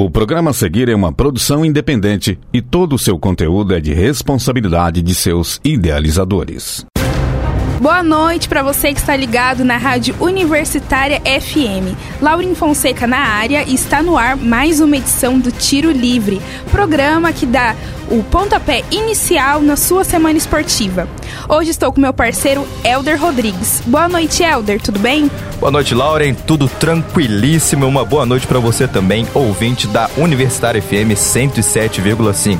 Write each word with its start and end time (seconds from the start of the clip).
O 0.00 0.08
programa 0.08 0.48
a 0.48 0.54
seguir 0.54 0.88
é 0.88 0.94
uma 0.94 1.12
produção 1.12 1.62
independente 1.62 2.40
e 2.54 2.62
todo 2.62 2.94
o 2.94 2.98
seu 2.98 3.18
conteúdo 3.18 3.74
é 3.74 3.80
de 3.80 3.92
responsabilidade 3.92 5.02
de 5.02 5.14
seus 5.14 5.60
idealizadores. 5.62 6.86
Boa 7.78 8.02
noite 8.02 8.48
para 8.48 8.62
você 8.62 8.94
que 8.94 8.98
está 8.98 9.14
ligado 9.14 9.62
na 9.62 9.76
Rádio 9.76 10.16
Universitária 10.18 11.20
FM. 11.20 11.94
Lauren 12.18 12.54
Fonseca 12.54 13.06
na 13.06 13.18
área 13.18 13.62
e 13.62 13.74
está 13.74 14.02
no 14.02 14.16
ar 14.16 14.38
mais 14.38 14.80
uma 14.80 14.96
edição 14.96 15.38
do 15.38 15.52
Tiro 15.52 15.90
Livre, 15.90 16.40
programa 16.70 17.30
que 17.30 17.44
dá 17.44 17.76
o 18.10 18.24
pontapé 18.24 18.82
inicial 18.90 19.62
na 19.62 19.76
sua 19.76 20.02
semana 20.02 20.36
esportiva. 20.36 21.08
Hoje 21.48 21.70
estou 21.70 21.92
com 21.92 22.00
meu 22.00 22.12
parceiro 22.12 22.66
Elder 22.84 23.18
Rodrigues. 23.18 23.80
Boa 23.86 24.08
noite, 24.08 24.42
Elder, 24.42 24.80
tudo 24.80 24.98
bem? 24.98 25.30
Boa 25.60 25.70
noite, 25.70 25.94
Lauren, 25.94 26.34
tudo 26.34 26.68
tranquilíssimo. 26.68 27.86
Uma 27.86 28.04
boa 28.04 28.26
noite 28.26 28.46
para 28.46 28.58
você 28.58 28.88
também, 28.88 29.26
ouvinte 29.32 29.86
da 29.86 30.10
Universitária 30.16 30.82
FM 30.82 31.14
107,5. 31.14 32.58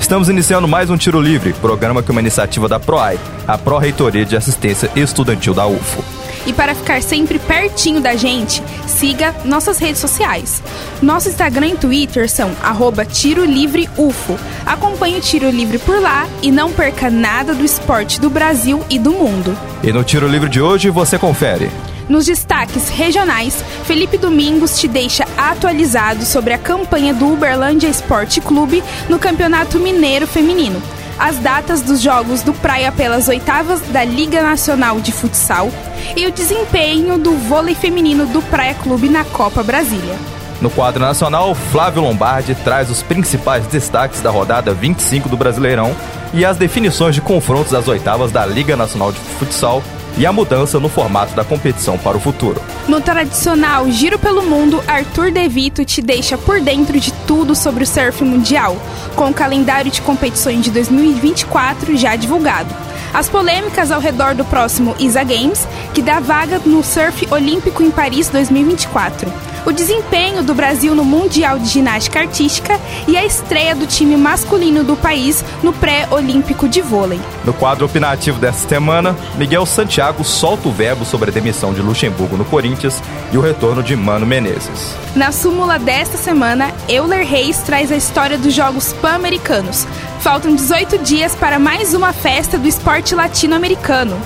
Estamos 0.00 0.28
iniciando 0.28 0.66
mais 0.66 0.88
um 0.88 0.96
Tiro 0.96 1.20
Livre, 1.20 1.52
programa 1.54 2.02
que 2.02 2.10
é 2.10 2.12
uma 2.12 2.20
iniciativa 2.20 2.68
da 2.68 2.80
PROAI, 2.80 3.18
a 3.46 3.58
Pró-Reitoria 3.58 4.24
de 4.24 4.36
Assistência 4.36 4.90
Estudantil 4.96 5.52
da 5.52 5.66
UFO. 5.66 6.25
E 6.46 6.52
para 6.52 6.74
ficar 6.74 7.02
sempre 7.02 7.38
pertinho 7.38 8.00
da 8.00 8.14
gente, 8.14 8.62
siga 8.86 9.34
nossas 9.44 9.78
redes 9.78 10.00
sociais. 10.00 10.62
Nosso 11.02 11.28
Instagram 11.28 11.68
e 11.68 11.76
Twitter 11.76 12.30
são 12.30 12.52
arroba 12.62 13.04
Tiro 13.04 13.44
Livre 13.44 13.88
UFO. 13.98 14.38
Acompanhe 14.64 15.18
o 15.18 15.20
Tiro 15.20 15.50
Livre 15.50 15.78
por 15.78 16.00
lá 16.00 16.26
e 16.40 16.52
não 16.52 16.72
perca 16.72 17.10
nada 17.10 17.52
do 17.52 17.64
esporte 17.64 18.20
do 18.20 18.30
Brasil 18.30 18.82
e 18.88 18.98
do 18.98 19.12
mundo. 19.12 19.56
E 19.82 19.92
no 19.92 20.04
Tiro 20.04 20.28
Livre 20.28 20.48
de 20.48 20.60
hoje 20.60 20.88
você 20.88 21.18
confere. 21.18 21.68
Nos 22.08 22.26
destaques 22.26 22.88
regionais, 22.88 23.64
Felipe 23.84 24.16
Domingos 24.16 24.78
te 24.78 24.86
deixa 24.86 25.26
atualizado 25.36 26.24
sobre 26.24 26.52
a 26.52 26.58
campanha 26.58 27.12
do 27.12 27.32
Uberlândia 27.32 27.88
Esporte 27.88 28.40
Clube 28.40 28.82
no 29.08 29.18
Campeonato 29.18 29.80
Mineiro 29.80 30.24
Feminino, 30.24 30.80
as 31.18 31.38
datas 31.38 31.82
dos 31.82 32.00
jogos 32.00 32.42
do 32.42 32.52
Praia 32.52 32.92
pelas 32.92 33.28
oitavas 33.28 33.80
da 33.80 34.04
Liga 34.04 34.42
Nacional 34.42 35.00
de 35.00 35.12
Futsal 35.12 35.70
e 36.16 36.26
o 36.26 36.32
desempenho 36.32 37.18
do 37.18 37.32
vôlei 37.32 37.74
feminino 37.74 38.26
do 38.26 38.42
Praia 38.42 38.74
Clube 38.74 39.08
na 39.08 39.24
Copa 39.24 39.62
Brasília. 39.62 40.16
No 40.60 40.70
quadro 40.70 41.00
nacional, 41.00 41.54
Flávio 41.54 42.02
Lombardi 42.02 42.54
traz 42.54 42.90
os 42.90 43.02
principais 43.02 43.66
destaques 43.66 44.20
da 44.20 44.30
rodada 44.30 44.72
25 44.72 45.28
do 45.28 45.36
Brasileirão 45.36 45.94
e 46.32 46.44
as 46.44 46.56
definições 46.56 47.14
de 47.14 47.20
confrontos 47.20 47.72
das 47.72 47.88
oitavas 47.88 48.32
da 48.32 48.44
Liga 48.46 48.74
Nacional 48.74 49.12
de 49.12 49.18
Futsal 49.18 49.82
e 50.16 50.24
a 50.24 50.32
mudança 50.32 50.80
no 50.80 50.88
formato 50.88 51.34
da 51.34 51.44
competição 51.44 51.98
para 51.98 52.16
o 52.16 52.20
futuro. 52.20 52.60
No 52.88 53.00
tradicional 53.00 53.90
Giro 53.90 54.18
pelo 54.18 54.42
Mundo, 54.42 54.82
Arthur 54.86 55.30
Devito 55.30 55.84
te 55.84 56.00
deixa 56.00 56.38
por 56.38 56.60
dentro 56.60 56.98
de 56.98 57.12
tudo 57.26 57.54
sobre 57.54 57.84
o 57.84 57.86
surf 57.86 58.24
mundial, 58.24 58.76
com 59.14 59.28
o 59.28 59.34
calendário 59.34 59.90
de 59.90 60.00
competições 60.00 60.64
de 60.64 60.70
2024 60.70 61.96
já 61.96 62.16
divulgado. 62.16 62.74
As 63.12 63.28
polêmicas 63.28 63.90
ao 63.90 64.00
redor 64.00 64.34
do 64.34 64.44
próximo 64.44 64.94
ISA 64.98 65.24
Games, 65.24 65.66
que 65.94 66.02
dá 66.02 66.20
vaga 66.20 66.60
no 66.64 66.82
surf 66.82 67.26
olímpico 67.30 67.82
em 67.82 67.90
Paris 67.90 68.28
2024 68.28 69.55
o 69.66 69.72
desempenho 69.72 70.44
do 70.44 70.54
Brasil 70.54 70.94
no 70.94 71.04
Mundial 71.04 71.58
de 71.58 71.66
Ginástica 71.66 72.20
Artística 72.20 72.80
e 73.08 73.16
a 73.16 73.24
estreia 73.24 73.74
do 73.74 73.84
time 73.84 74.16
masculino 74.16 74.84
do 74.84 74.96
país 74.96 75.44
no 75.62 75.72
pré-olímpico 75.72 76.68
de 76.68 76.80
vôlei. 76.80 77.20
No 77.44 77.52
quadro 77.52 77.84
opinativo 77.84 78.38
desta 78.38 78.68
semana, 78.68 79.16
Miguel 79.34 79.66
Santiago 79.66 80.22
solta 80.22 80.68
o 80.68 80.72
verbo 80.72 81.04
sobre 81.04 81.30
a 81.30 81.32
demissão 81.32 81.74
de 81.74 81.82
Luxemburgo 81.82 82.36
no 82.36 82.44
Corinthians 82.44 83.02
e 83.32 83.36
o 83.36 83.40
retorno 83.40 83.82
de 83.82 83.96
Mano 83.96 84.24
Menezes. 84.24 84.94
Na 85.16 85.32
súmula 85.32 85.78
desta 85.78 86.16
semana, 86.16 86.72
Euler 86.88 87.26
Reis 87.26 87.58
traz 87.58 87.90
a 87.90 87.96
história 87.96 88.38
dos 88.38 88.54
Jogos 88.54 88.92
Pan-Americanos. 88.92 89.86
Faltam 90.20 90.54
18 90.54 90.98
dias 90.98 91.34
para 91.34 91.58
mais 91.58 91.92
uma 91.92 92.12
festa 92.12 92.56
do 92.56 92.68
esporte 92.68 93.16
latino-americano. 93.16 94.16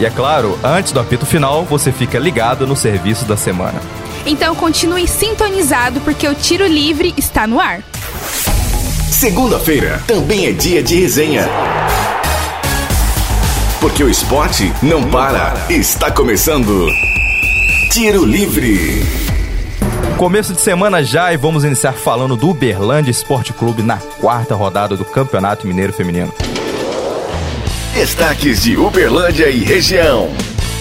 E 0.00 0.06
é 0.06 0.10
claro, 0.10 0.58
antes 0.62 0.92
do 0.92 1.00
apito 1.00 1.26
final, 1.26 1.64
você 1.64 1.92
fica 1.92 2.18
ligado 2.18 2.66
no 2.66 2.76
serviço 2.76 3.24
da 3.24 3.36
semana. 3.36 3.80
Então 4.26 4.56
continue 4.56 5.06
sintonizado 5.06 6.00
porque 6.00 6.26
o 6.26 6.34
Tiro 6.34 6.66
Livre 6.66 7.14
está 7.16 7.46
no 7.46 7.60
ar. 7.60 7.80
Segunda-feira 9.08 10.02
também 10.04 10.46
é 10.46 10.52
dia 10.52 10.82
de 10.82 10.98
resenha. 11.00 11.48
Porque 13.80 14.02
o 14.02 14.10
esporte 14.10 14.72
não 14.82 15.08
para. 15.08 15.54
Está 15.70 16.10
começando. 16.10 16.88
Tiro 17.92 18.24
Livre. 18.24 19.04
Começo 20.18 20.52
de 20.52 20.60
semana 20.60 21.04
já 21.04 21.32
e 21.32 21.36
vamos 21.36 21.62
iniciar 21.62 21.92
falando 21.92 22.34
do 22.34 22.48
Uberlândia 22.48 23.12
Esporte 23.12 23.52
Clube 23.52 23.82
na 23.82 23.98
quarta 23.98 24.56
rodada 24.56 24.96
do 24.96 25.04
Campeonato 25.04 25.68
Mineiro 25.68 25.92
Feminino. 25.92 26.34
Destaques 27.94 28.62
de 28.62 28.76
Uberlândia 28.76 29.48
e 29.48 29.62
região. 29.62 30.30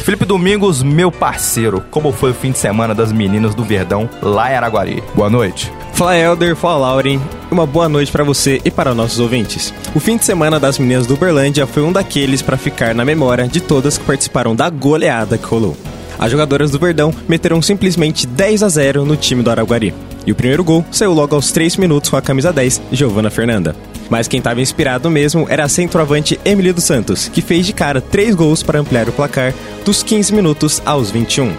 Felipe 0.05 0.23
Domingos, 0.23 0.83
meu 0.83 1.11
parceiro, 1.11 1.83
como 1.89 2.11
foi 2.11 2.29
o 2.29 2.33
fim 2.35 2.51
de 2.51 2.59
semana 2.59 2.93
das 2.93 3.11
meninas 3.11 3.55
do 3.55 3.63
Verdão 3.63 4.07
lá 4.21 4.51
em 4.51 4.55
Araguari? 4.55 5.03
Boa 5.16 5.31
noite. 5.31 5.73
Fala 5.93 6.16
Elder, 6.16 6.55
fala 6.55 6.91
Lauren. 6.91 7.19
Uma 7.49 7.66
boa 7.66 7.89
noite 7.89 8.11
para 8.11 8.23
você 8.23 8.61
e 8.63 8.69
para 8.69 8.93
nossos 8.93 9.19
ouvintes. 9.19 9.73
O 9.95 9.99
fim 9.99 10.16
de 10.16 10.23
semana 10.23 10.59
das 10.59 10.77
meninas 10.77 11.07
do 11.07 11.16
Uberlândia 11.16 11.66
foi 11.66 11.81
um 11.81 11.91
daqueles 11.91 12.43
para 12.43 12.55
ficar 12.55 12.93
na 12.93 13.03
memória 13.03 13.47
de 13.47 13.59
todas 13.59 13.97
que 13.97 14.03
participaram 14.03 14.55
da 14.55 14.69
goleada 14.69 15.39
que 15.39 15.47
rolou. 15.47 15.75
As 16.19 16.31
jogadoras 16.31 16.69
do 16.69 16.77
Verdão 16.77 17.11
meteram 17.27 17.59
simplesmente 17.59 18.27
10 18.27 18.61
a 18.61 18.69
0 18.69 19.05
no 19.05 19.17
time 19.17 19.41
do 19.41 19.49
Araguari. 19.49 19.91
E 20.23 20.31
o 20.31 20.35
primeiro 20.35 20.63
gol 20.63 20.85
saiu 20.91 21.13
logo 21.13 21.33
aos 21.33 21.51
3 21.51 21.77
minutos 21.77 22.11
com 22.11 22.16
a 22.16 22.22
camisa 22.22 22.53
10, 22.53 22.79
Giovana 22.91 23.31
Fernanda. 23.31 23.75
Mas 24.09 24.27
quem 24.27 24.38
estava 24.38 24.61
inspirado 24.61 25.09
mesmo 25.09 25.47
era 25.49 25.63
a 25.63 25.69
centroavante 25.69 26.39
Emily 26.45 26.71
dos 26.71 26.83
Santos, 26.83 27.27
que 27.27 27.41
fez 27.41 27.66
de 27.66 27.73
cara 27.73 28.01
três 28.01 28.35
gols 28.35 28.61
para 28.61 28.79
ampliar 28.79 29.09
o 29.09 29.11
placar 29.11 29.53
dos 29.83 30.03
15 30.03 30.33
minutos 30.33 30.81
aos 30.85 31.09
21. 31.11 31.53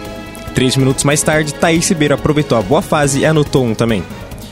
Três 0.55 0.75
minutos 0.75 1.03
mais 1.03 1.21
tarde, 1.21 1.53
Thaís 1.53 1.87
Ribeiro 1.87 2.15
aproveitou 2.15 2.57
a 2.57 2.61
boa 2.61 2.81
fase 2.81 3.19
e 3.19 3.25
anotou 3.25 3.65
um 3.65 3.75
também. 3.75 4.03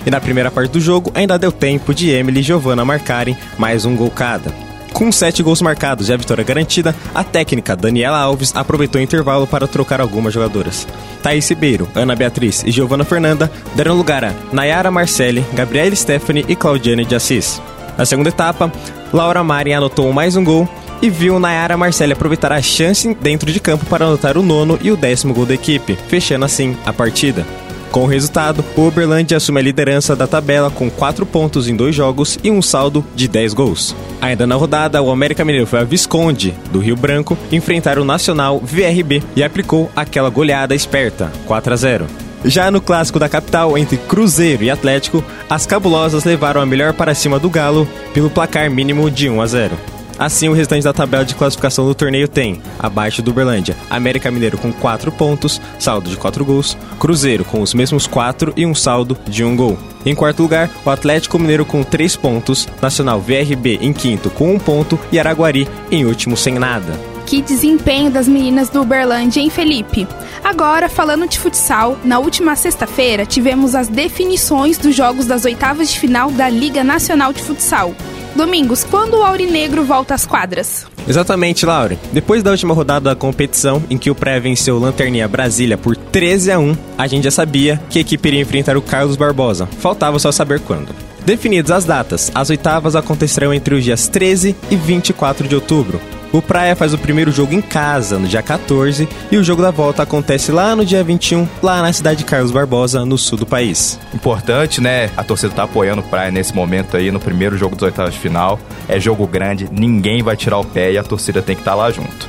E 0.06 0.12
na 0.12 0.22
primeira 0.22 0.52
parte 0.52 0.72
do 0.72 0.80
jogo, 0.80 1.12
ainda 1.16 1.40
deu 1.40 1.52
tempo 1.52 1.94
de 1.94 2.12
Emily 2.12 2.42
e 2.42 2.44
Giovanna 2.44 2.86
marcarem 2.86 3.36
mais 3.58 3.86
um 3.86 3.96
gol 3.96 4.12
cada. 4.12 4.54
Com 4.94 5.12
sete 5.12 5.44
gols 5.44 5.62
marcados 5.62 6.08
e 6.08 6.14
a 6.14 6.18
vitória 6.18 6.44
garantida, 6.44 6.96
a 7.14 7.22
técnica 7.22 7.76
Daniela 7.76 8.18
Alves 8.18 8.56
aproveitou 8.56 9.02
o 9.02 9.04
intervalo 9.04 9.46
para 9.46 9.68
trocar 9.68 10.00
algumas 10.00 10.34
jogadoras. 10.34 10.88
Thaís 11.22 11.50
Ribeiro, 11.50 11.90
Ana 11.94 12.16
Beatriz 12.16 12.64
e 12.64 12.72
Giovanna 12.72 13.04
Fernanda 13.04 13.52
deram 13.76 13.98
lugar 13.98 14.24
a 14.24 14.32
Nayara 14.54 14.92
Marcelli, 14.92 15.44
Gabriele 15.54 15.98
Stephanie 15.98 16.46
e 16.48 16.56
Claudiane 16.56 17.04
de 17.04 17.14
Assis. 17.14 17.60
Na 17.98 18.06
segunda 18.06 18.30
etapa, 18.30 18.72
Laura 19.14 19.44
Mari 19.44 19.74
anotou 19.74 20.12
mais 20.12 20.36
um 20.36 20.44
gol 20.44 20.68
e 21.02 21.10
viu 21.10 21.40
Nayara 21.40 21.78
Marcelli 21.78 22.14
aproveitar 22.14 22.52
a 22.52 22.62
chance 22.62 23.14
dentro 23.22 23.52
de 23.52 23.60
campo 23.60 23.86
para 23.86 24.06
anotar 24.06 24.38
o 24.38 24.44
nono 24.44 24.80
e 24.82 24.92
o 24.92 24.98
décimo 24.98 25.34
gol 25.34 25.46
da 25.46 25.54
equipe, 25.54 25.98
fechando 26.08 26.46
assim 26.46 26.76
a 26.86 26.92
partida. 26.92 27.46
Com 27.92 28.04
o 28.04 28.08
resultado, 28.08 28.66
o 28.76 28.88
Uberlândia 28.88 29.38
assume 29.38 29.60
a 29.60 29.64
liderança 29.64 30.18
da 30.18 30.28
tabela 30.28 30.70
com 30.70 30.90
4 30.90 31.26
pontos 31.26 31.70
em 31.70 31.76
dois 31.76 31.96
jogos 31.96 32.38
e 32.44 32.52
um 32.52 32.62
saldo 32.62 33.06
de 33.16 33.26
10 33.26 33.54
gols. 33.54 33.96
Ainda 34.20 34.46
na 34.46 34.56
rodada, 34.56 35.02
o 35.02 35.10
América 35.10 35.46
Mineiro 35.46 35.66
foi 35.66 35.80
a 35.80 35.86
Visconde, 35.86 36.54
do 36.72 36.80
Rio 36.80 36.98
Branco, 36.98 37.38
enfrentar 37.52 37.98
o 37.98 38.04
Nacional 38.04 38.60
VRB 38.60 39.24
e 39.34 39.42
aplicou 39.42 39.90
aquela 39.96 40.30
goleada 40.30 40.76
esperta, 40.76 41.32
4 41.46 41.74
a 41.74 41.78
0. 41.78 42.25
Já 42.46 42.70
no 42.70 42.80
clássico 42.80 43.18
da 43.18 43.28
capital, 43.28 43.76
entre 43.76 43.98
Cruzeiro 43.98 44.64
e 44.64 44.70
Atlético, 44.70 45.24
as 45.50 45.66
cabulosas 45.66 46.24
levaram 46.24 46.62
a 46.62 46.66
melhor 46.66 46.94
para 46.94 47.16
cima 47.16 47.40
do 47.40 47.50
Galo 47.50 47.88
pelo 48.14 48.30
placar 48.30 48.70
mínimo 48.70 49.10
de 49.10 49.28
1 49.28 49.42
a 49.42 49.48
0. 49.48 49.76
Assim, 50.18 50.48
o 50.48 50.54
restante 50.54 50.84
da 50.84 50.94
tabela 50.94 51.26
de 51.26 51.36
classificação 51.36 51.86
do 51.86 51.96
torneio 51.96 52.28
tem, 52.28 52.62
abaixo 52.80 53.22
do 53.22 53.32
Uberlândia, 53.32 53.76
América 53.90 54.32
Mineiro 54.32 54.58
com 54.58 54.72
4 54.72 55.12
pontos, 55.12 55.60
saldo 55.78 56.10
de 56.10 56.16
4 56.16 56.46
gols, 56.46 56.78
Cruzeiro 57.00 57.44
com 57.44 57.62
os 57.62 57.74
mesmos 57.74 58.08
4 58.08 58.54
e 58.56 58.66
um 58.66 58.74
saldo 58.74 59.18
de 59.28 59.44
1 59.44 59.56
gol. 59.56 59.78
Em 60.06 60.16
quarto 60.16 60.44
lugar, 60.44 60.70
o 60.86 60.90
Atlético 60.90 61.40
Mineiro 61.40 61.66
com 61.66 61.84
3 61.84 62.16
pontos, 62.16 62.68
Nacional 62.82 63.20
VRB 63.20 63.80
em 63.82 63.92
quinto 63.92 64.30
com 64.30 64.54
1 64.54 64.60
ponto 64.60 65.00
e 65.12 65.20
Araguari 65.20 65.68
em 65.92 66.06
último 66.06 66.38
sem 66.38 66.54
nada. 66.54 67.15
Que 67.26 67.42
desempenho 67.42 68.12
das 68.12 68.28
meninas 68.28 68.70
do 68.70 68.82
Uberlândia, 68.82 69.42
hein, 69.42 69.50
Felipe? 69.50 70.08
Agora, 70.44 70.88
falando 70.88 71.28
de 71.28 71.40
futsal, 71.40 71.98
na 72.04 72.20
última 72.20 72.56
sexta-feira 72.56 73.26
tivemos 73.26 73.74
as 73.74 73.88
definições 73.88 74.78
dos 74.78 74.96
jogos 74.96 75.26
das 75.26 75.44
oitavas 75.44 75.90
de 75.90 76.00
final 76.00 76.30
da 76.30 76.48
Liga 76.48 76.84
Nacional 76.84 77.34
de 77.34 77.42
Futsal. 77.42 77.96
Domingos, 78.36 78.84
quando 78.84 79.16
o 79.16 79.24
Aurinegro 79.24 79.84
volta 79.84 80.14
às 80.14 80.26
quadras? 80.26 80.86
Exatamente, 81.08 81.66
Laure. 81.66 81.98
Depois 82.12 82.44
da 82.44 82.52
última 82.52 82.74
rodada 82.74 83.10
da 83.10 83.16
competição, 83.16 83.82
em 83.90 83.98
que 83.98 84.12
o 84.12 84.16
Pré 84.16 84.40
venceu 84.40 84.78
Lanterninha 84.78 85.28
Brasília 85.28 85.78
por 85.78 85.96
13 85.96 86.52
a 86.52 86.60
1, 86.60 86.78
a 86.98 87.08
gente 87.08 87.24
já 87.24 87.32
sabia 87.32 87.82
que 87.90 87.98
a 87.98 88.02
equipe 88.02 88.28
iria 88.28 88.42
enfrentar 88.42 88.78
o 88.78 88.82
Carlos 88.82 89.16
Barbosa. 89.16 89.68
Faltava 89.80 90.20
só 90.20 90.32
saber 90.32 90.60
quando. 90.60 90.94
Definidas 91.26 91.72
as 91.72 91.86
datas, 91.86 92.32
as 92.36 92.52
oitavas 92.52 92.96
acontecerão 92.96 93.52
entre 93.52 93.74
os 93.74 93.84
dias 93.84 94.08
13 94.08 94.56
e 94.70 94.76
24 94.76 95.48
de 95.48 95.56
outubro. 95.56 96.00
O 96.36 96.42
Praia 96.42 96.76
faz 96.76 96.94
o 96.94 96.98
primeiro 96.98 97.32
jogo 97.32 97.54
em 97.54 97.62
casa, 97.62 98.20
no 98.20 98.28
dia 98.28 98.44
14, 98.44 99.08
e 99.32 99.38
o 99.38 99.44
jogo 99.44 99.62
da 99.62 99.72
volta 99.72 100.04
acontece 100.04 100.52
lá 100.52 100.76
no 100.76 100.84
dia 100.84 101.02
21, 101.02 101.48
lá 101.64 101.82
na 101.82 101.94
cidade 101.94 102.18
de 102.18 102.26
Carlos 102.26 102.52
Barbosa, 102.52 103.06
no 103.06 103.18
sul 103.18 103.38
do 103.38 103.46
país. 103.46 103.98
Importante, 104.14 104.82
né? 104.82 105.10
A 105.16 105.24
torcida 105.24 105.54
tá 105.54 105.64
apoiando 105.64 106.02
o 106.02 106.04
Praia 106.04 106.32
nesse 106.32 106.54
momento 106.54 106.98
aí, 106.98 107.10
no 107.10 107.22
primeiro 107.22 107.58
jogo 107.58 107.78
dos 107.78 107.84
oitavos 107.84 108.16
de 108.16 108.20
final. 108.20 108.60
É 108.90 109.00
jogo 109.00 109.26
grande, 109.26 109.70
ninguém 109.72 110.22
vai 110.22 110.36
tirar 110.36 110.58
o 110.58 110.66
pé 110.66 110.92
e 110.92 110.98
a 110.98 111.04
torcida 111.04 111.42
tem 111.42 111.56
que 111.56 111.62
estar 111.62 111.72
tá 111.72 111.78
lá 111.78 111.90
junto. 111.90 112.28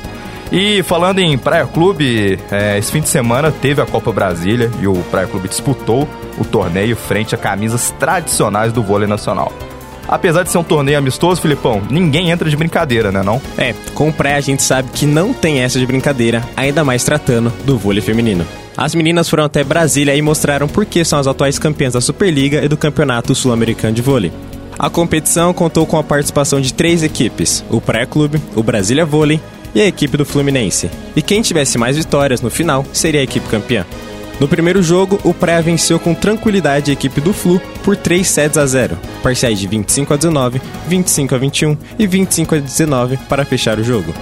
E 0.53 0.85
falando 0.85 1.19
em 1.19 1.37
Praia 1.37 1.67
Clube, 1.67 2.39
é, 2.53 2.79
esse 2.79 2.93
fim 2.93 3.01
de 3.01 3.09
semana 3.09 3.51
teve 3.51 3.83
a 3.83 3.87
Copa 3.87 4.13
Brasília 4.13 4.71
e 4.81 4.87
o 4.87 4.95
Praia 5.11 5.27
Clube 5.27 5.49
disputou 5.49 6.09
o 6.39 6.45
torneio 6.45 6.95
frente 6.95 7.35
a 7.35 7.39
camisas 7.39 7.93
tradicionais 7.99 8.73
do 8.73 8.85
vôlei 8.85 9.09
nacional. 9.09 9.53
Apesar 10.09 10.43
de 10.43 10.51
ser 10.51 10.59
um 10.59 10.65
torneio 10.65 10.99
amistoso, 10.99 11.41
Filipão, 11.41 11.83
ninguém 11.91 12.31
entra 12.31 12.49
de 12.49 12.57
brincadeira, 12.57 13.11
né 13.11 13.23
não? 13.23 13.41
É, 13.59 13.75
com 13.95 14.09
o 14.09 14.13
Praia 14.13 14.37
a 14.37 14.41
gente 14.41 14.63
sabe 14.63 14.91
que 14.93 15.07
não 15.07 15.33
tem 15.33 15.61
essa 15.61 15.79
de 15.79 15.87
brincadeira, 15.87 16.43
ainda 16.57 16.85
mais 16.85 17.05
tratando 17.05 17.53
do 17.65 17.77
vôlei 17.77 18.01
feminino. 18.01 18.47
As 18.77 18.95
meninas 18.95 19.29
foram 19.29 19.45
até 19.45 19.65
Brasília 19.65 20.15
e 20.15 20.21
mostraram 20.21 20.69
por 20.69 20.85
que 20.85 21.05
são 21.05 21.19
as 21.19 21.27
atuais 21.27 21.59
campeãs 21.59 21.95
da 21.95 22.01
Superliga 22.01 22.63
e 22.63 22.69
do 22.69 22.77
Campeonato 22.77 23.35
Sul-Americano 23.35 23.95
de 23.95 24.03
Vôlei. 24.03 24.31
A 24.79 24.91
competição 24.91 25.55
contou 25.55 25.87
com 25.87 25.97
a 25.97 26.05
participação 26.05 26.61
de 26.61 26.75
três 26.75 27.03
equipes: 27.03 27.65
o 27.71 27.81
Praia 27.81 28.07
Clube, 28.07 28.41
o 28.55 28.63
Brasília 28.63 29.07
Vôlei 29.07 29.41
e 29.75 29.81
a 29.81 29.87
equipe 29.87 30.17
do 30.17 30.25
Fluminense. 30.25 30.91
E 31.15 31.23
quem 31.23 31.41
tivesse 31.41 31.79
mais 31.79 31.97
vitórias 31.97 32.43
no 32.43 32.51
final 32.51 32.85
seria 32.93 33.21
a 33.21 33.25
equipe 33.25 33.49
campeã. 33.49 33.87
No 34.39 34.47
primeiro 34.47 34.83
jogo, 34.83 35.19
o 35.25 35.33
Praia 35.33 35.63
venceu 35.63 35.99
com 35.99 36.15
tranquilidade 36.15 36.91
a 36.91 36.95
equipe 36.95 37.23
do 37.23 37.33
Flu 37.33 37.61
por 37.83 37.97
3 37.97 38.27
sets 38.27 38.59
a 38.59 38.67
0, 38.67 38.99
parciais 39.23 39.59
de 39.59 39.67
25 39.67 40.13
a 40.13 40.17
19, 40.17 40.61
25 40.87 41.35
a 41.35 41.39
21 41.39 41.77
e 41.99 42.07
25 42.07 42.55
a 42.55 42.59
19 42.59 43.17
para 43.29 43.47
fechar 43.47 43.79
o 43.79 43.85
jogo. 43.85 44.13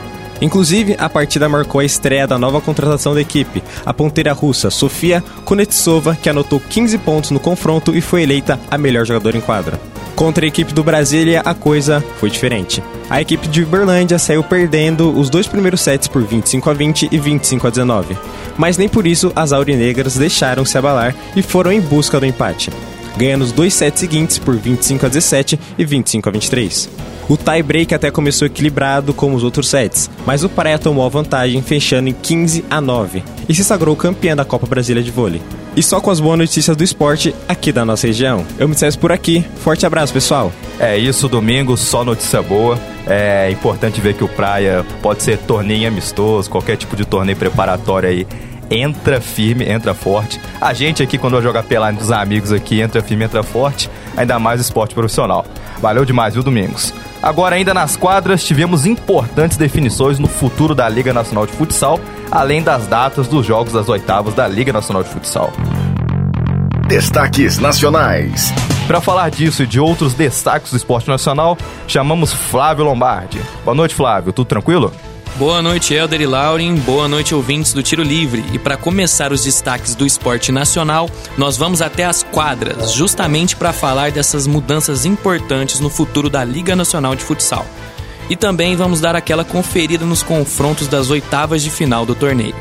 Inclusive, 0.40 0.94
a 0.98 1.08
partida 1.08 1.48
marcou 1.48 1.80
a 1.80 1.84
estreia 1.84 2.26
da 2.26 2.38
nova 2.38 2.60
contratação 2.60 3.14
da 3.14 3.20
equipe, 3.20 3.62
a 3.84 3.92
ponteira 3.92 4.32
russa 4.32 4.70
Sofia 4.70 5.22
Kunetsova, 5.44 6.16
que 6.20 6.28
anotou 6.28 6.60
15 6.60 6.98
pontos 6.98 7.30
no 7.30 7.40
confronto 7.40 7.94
e 7.96 8.00
foi 8.00 8.22
eleita 8.22 8.58
a 8.70 8.78
melhor 8.78 9.04
jogadora 9.04 9.36
em 9.36 9.40
quadra. 9.40 9.80
Contra 10.14 10.44
a 10.44 10.48
equipe 10.48 10.72
do 10.72 10.84
Brasília, 10.84 11.42
a 11.44 11.54
coisa 11.54 12.02
foi 12.18 12.30
diferente. 12.30 12.82
A 13.10 13.20
equipe 13.20 13.48
de 13.48 13.64
Uberlândia 13.64 14.18
saiu 14.18 14.44
perdendo 14.44 15.10
os 15.10 15.28
dois 15.28 15.46
primeiros 15.46 15.80
sets 15.80 16.06
por 16.06 16.22
25 16.22 16.70
a 16.70 16.72
20 16.72 17.08
e 17.10 17.18
25 17.18 17.66
a 17.66 17.70
19. 17.70 18.16
Mas 18.56 18.78
nem 18.78 18.88
por 18.88 19.06
isso 19.06 19.32
as 19.34 19.52
aurinegras 19.52 20.16
deixaram 20.16 20.64
se 20.64 20.78
abalar 20.78 21.14
e 21.34 21.42
foram 21.42 21.72
em 21.72 21.80
busca 21.80 22.20
do 22.20 22.26
empate, 22.26 22.70
ganhando 23.16 23.42
os 23.42 23.52
dois 23.52 23.74
sets 23.74 24.00
seguintes 24.00 24.38
por 24.38 24.56
25 24.56 25.06
a 25.06 25.08
17 25.08 25.58
e 25.78 25.84
25 25.84 26.28
a 26.28 26.32
23. 26.32 26.88
O 27.28 27.36
tie-break 27.38 27.94
até 27.94 28.10
começou 28.10 28.46
equilibrado 28.46 29.14
como 29.14 29.34
os 29.34 29.42
outros 29.42 29.68
sets, 29.68 30.10
mas 30.26 30.44
o 30.44 30.48
Praia 30.48 30.78
tomou 30.78 31.06
a 31.06 31.08
vantagem 31.08 31.62
fechando 31.62 32.10
em 32.10 32.12
15 32.12 32.64
a 32.68 32.80
9 32.80 33.22
e 33.48 33.54
se 33.54 33.64
sagrou 33.64 33.96
campeã 33.96 34.36
da 34.36 34.44
Copa 34.44 34.66
Brasília 34.66 35.02
de 35.02 35.10
Vôlei. 35.10 35.40
E 35.76 35.82
só 35.82 36.00
com 36.00 36.10
as 36.10 36.20
boas 36.20 36.38
notícias 36.38 36.76
do 36.76 36.84
esporte 36.84 37.34
aqui 37.48 37.72
da 37.72 37.84
nossa 37.84 38.06
região. 38.06 38.46
Eu 38.58 38.68
me 38.68 38.74
despeço 38.74 38.98
por 38.98 39.10
aqui. 39.10 39.44
Forte 39.56 39.84
abraço, 39.84 40.12
pessoal. 40.12 40.52
É 40.78 40.96
isso, 40.96 41.28
domingo, 41.28 41.76
só 41.76 42.04
notícia 42.04 42.40
boa. 42.42 42.78
É 43.06 43.50
importante 43.50 44.00
ver 44.00 44.14
que 44.14 44.22
o 44.22 44.28
Praia 44.28 44.84
pode 45.02 45.22
ser 45.22 45.38
torneio 45.38 45.88
amistoso, 45.88 46.48
qualquer 46.48 46.76
tipo 46.76 46.94
de 46.94 47.04
torneio 47.04 47.36
preparatório 47.36 48.08
aí. 48.08 48.26
Entra 48.70 49.20
firme, 49.20 49.68
entra 49.68 49.94
forte. 49.94 50.40
A 50.60 50.72
gente 50.72 51.02
aqui, 51.02 51.18
quando 51.18 51.34
vai 51.34 51.42
jogar 51.42 51.62
pelado 51.62 51.98
dos 51.98 52.10
amigos 52.10 52.52
aqui, 52.52 52.80
entra 52.80 53.02
firme, 53.02 53.24
entra 53.24 53.42
forte. 53.42 53.90
Ainda 54.16 54.38
mais 54.38 54.60
esporte 54.60 54.94
profissional. 54.94 55.44
Valeu 55.80 56.04
demais, 56.04 56.34
viu, 56.34 56.42
Domingos? 56.42 56.94
Agora, 57.22 57.56
ainda 57.56 57.72
nas 57.72 57.96
quadras, 57.96 58.44
tivemos 58.44 58.86
importantes 58.86 59.56
definições 59.56 60.18
no 60.18 60.28
futuro 60.28 60.74
da 60.74 60.88
Liga 60.88 61.12
Nacional 61.12 61.46
de 61.46 61.52
Futsal, 61.52 61.98
além 62.30 62.62
das 62.62 62.86
datas 62.86 63.26
dos 63.26 63.46
jogos 63.46 63.72
das 63.72 63.88
oitavas 63.88 64.34
da 64.34 64.46
Liga 64.46 64.72
Nacional 64.72 65.02
de 65.02 65.08
Futsal. 65.10 65.52
Destaques 66.86 67.58
Nacionais. 67.58 68.52
Para 68.86 69.00
falar 69.00 69.30
disso 69.30 69.62
e 69.62 69.66
de 69.66 69.80
outros 69.80 70.12
destaques 70.12 70.70
do 70.70 70.76
esporte 70.76 71.08
nacional, 71.08 71.56
chamamos 71.88 72.32
Flávio 72.32 72.84
Lombardi. 72.84 73.40
Boa 73.64 73.74
noite, 73.74 73.94
Flávio. 73.94 74.32
Tudo 74.32 74.46
tranquilo? 74.46 74.92
Boa 75.36 75.60
noite, 75.60 75.92
Helder 75.92 76.20
e 76.20 76.26
Lauren. 76.26 76.76
Boa 76.76 77.08
noite, 77.08 77.34
ouvintes 77.34 77.72
do 77.72 77.82
Tiro 77.82 78.04
Livre. 78.04 78.44
E 78.52 78.58
para 78.58 78.76
começar 78.76 79.32
os 79.32 79.42
destaques 79.42 79.96
do 79.96 80.06
esporte 80.06 80.52
nacional, 80.52 81.10
nós 81.36 81.56
vamos 81.56 81.82
até 81.82 82.04
as 82.04 82.22
quadras, 82.22 82.92
justamente 82.92 83.56
para 83.56 83.72
falar 83.72 84.12
dessas 84.12 84.46
mudanças 84.46 85.04
importantes 85.04 85.80
no 85.80 85.90
futuro 85.90 86.30
da 86.30 86.44
Liga 86.44 86.76
Nacional 86.76 87.16
de 87.16 87.24
Futsal. 87.24 87.66
E 88.30 88.36
também 88.36 88.76
vamos 88.76 89.00
dar 89.00 89.16
aquela 89.16 89.44
conferida 89.44 90.06
nos 90.06 90.22
confrontos 90.22 90.86
das 90.86 91.10
oitavas 91.10 91.64
de 91.64 91.70
final 91.70 92.06
do 92.06 92.14
torneio. 92.14 92.54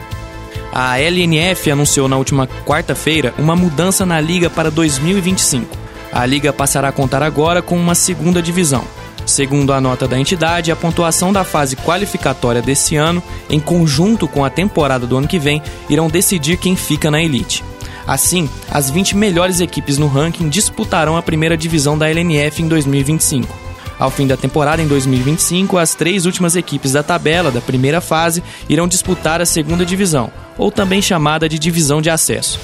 A 0.71 0.99
LNF 0.99 1.69
anunciou 1.69 2.07
na 2.07 2.17
última 2.17 2.47
quarta-feira 2.65 3.35
uma 3.37 3.55
mudança 3.55 4.03
na 4.03 4.19
liga 4.19 4.49
para 4.49 4.71
2025. 4.71 5.77
A 6.11 6.25
liga 6.25 6.51
passará 6.51 6.87
a 6.87 6.91
contar 6.91 7.21
agora 7.21 7.61
com 7.61 7.77
uma 7.77 7.93
segunda 7.93 8.41
divisão 8.41 8.83
Segundo 9.33 9.73
a 9.73 9.81
nota 9.81 10.07
da 10.07 10.19
entidade, 10.19 10.71
a 10.71 10.75
pontuação 10.75 11.33
da 11.33 11.43
fase 11.43 11.75
qualificatória 11.75 12.61
desse 12.61 12.95
ano, 12.95 13.21
em 13.49 13.59
conjunto 13.59 14.27
com 14.27 14.45
a 14.45 14.49
temporada 14.49 15.07
do 15.07 15.17
ano 15.17 15.27
que 15.27 15.39
vem, 15.39 15.59
irão 15.89 16.07
decidir 16.07 16.55
quem 16.57 16.75
fica 16.75 17.09
na 17.09 17.19
elite. 17.19 17.63
Assim, 18.05 18.47
as 18.69 18.91
20 18.91 19.17
melhores 19.17 19.59
equipes 19.59 19.97
no 19.97 20.05
ranking 20.05 20.47
disputarão 20.49 21.17
a 21.17 21.23
primeira 21.23 21.57
divisão 21.57 21.97
da 21.97 22.07
LNF 22.11 22.61
em 22.61 22.67
2025. 22.67 23.51
Ao 23.97 24.11
fim 24.11 24.27
da 24.27 24.37
temporada 24.37 24.83
em 24.83 24.87
2025, 24.87 25.79
as 25.79 25.95
três 25.95 26.27
últimas 26.27 26.55
equipes 26.55 26.91
da 26.91 27.01
tabela 27.01 27.49
da 27.49 27.59
primeira 27.59 28.01
fase 28.01 28.43
irão 28.69 28.87
disputar 28.87 29.41
a 29.41 29.47
segunda 29.47 29.83
divisão, 29.83 30.31
ou 30.59 30.69
também 30.69 31.01
chamada 31.01 31.49
de 31.49 31.57
divisão 31.57 32.03
de 32.03 32.11
acesso. 32.11 32.59